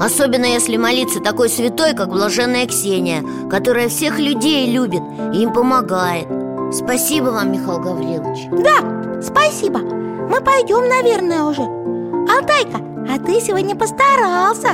Особенно 0.00 0.44
если 0.44 0.76
молиться 0.76 1.20
такой 1.20 1.48
святой, 1.48 1.94
как 1.94 2.10
блаженная 2.10 2.66
Ксения 2.66 3.24
Которая 3.50 3.88
всех 3.88 4.18
людей 4.18 4.70
любит 4.70 5.02
и 5.32 5.42
им 5.42 5.52
помогает. 5.52 6.26
Спасибо 6.72 7.26
вам, 7.26 7.52
Михаил 7.52 7.78
Гаврилович. 7.78 8.48
Да, 8.62 9.22
спасибо. 9.22 9.78
Мы 9.78 10.40
пойдем, 10.40 10.88
наверное, 10.88 11.42
уже. 11.44 11.62
Алтайка, 11.62 12.80
а 13.08 13.18
ты 13.24 13.40
сегодня 13.40 13.76
постарался. 13.76 14.70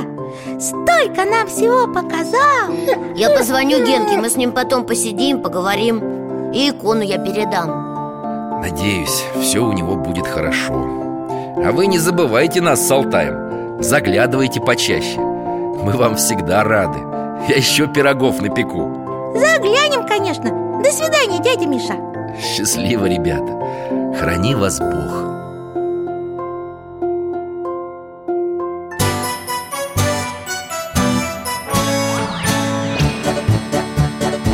Столько 0.59 1.23
нам 1.25 1.47
всего 1.47 1.87
показал. 1.93 2.73
Я 3.15 3.29
позвоню 3.29 3.85
Генке, 3.85 4.17
мы 4.17 4.29
с 4.29 4.35
ним 4.35 4.51
потом 4.51 4.85
посидим, 4.85 5.41
поговорим. 5.41 6.51
И 6.51 6.69
икону 6.69 7.01
я 7.01 7.17
передам. 7.17 8.61
Надеюсь, 8.61 9.25
все 9.41 9.59
у 9.59 9.71
него 9.71 9.95
будет 9.95 10.27
хорошо. 10.27 10.73
А 10.73 11.71
вы 11.71 11.87
не 11.87 11.97
забывайте 11.97 12.61
нас 12.61 12.85
с 12.85 12.91
Алтаем 12.91 13.42
Заглядывайте 13.83 14.61
почаще. 14.61 15.19
Мы 15.19 15.91
вам 15.91 16.15
всегда 16.15 16.63
рады. 16.63 16.99
Я 17.49 17.57
еще 17.57 17.85
пирогов 17.85 18.41
напеку. 18.41 19.33
Заглянем, 19.35 20.07
конечно. 20.07 20.81
До 20.81 20.89
свидания, 20.89 21.39
дядя 21.43 21.67
Миша. 21.67 21.97
Счастливо, 22.41 23.07
ребята. 23.07 23.59
Храни 24.17 24.55
вас 24.55 24.79
Бог. 24.79 25.33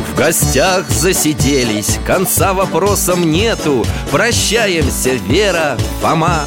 В 0.08 0.18
гостях 0.18 0.90
засиделись, 0.90 2.00
конца 2.04 2.52
вопросам 2.52 3.30
нету. 3.30 3.84
Прощаемся, 4.10 5.10
Вера, 5.10 5.78
Фома 6.02 6.46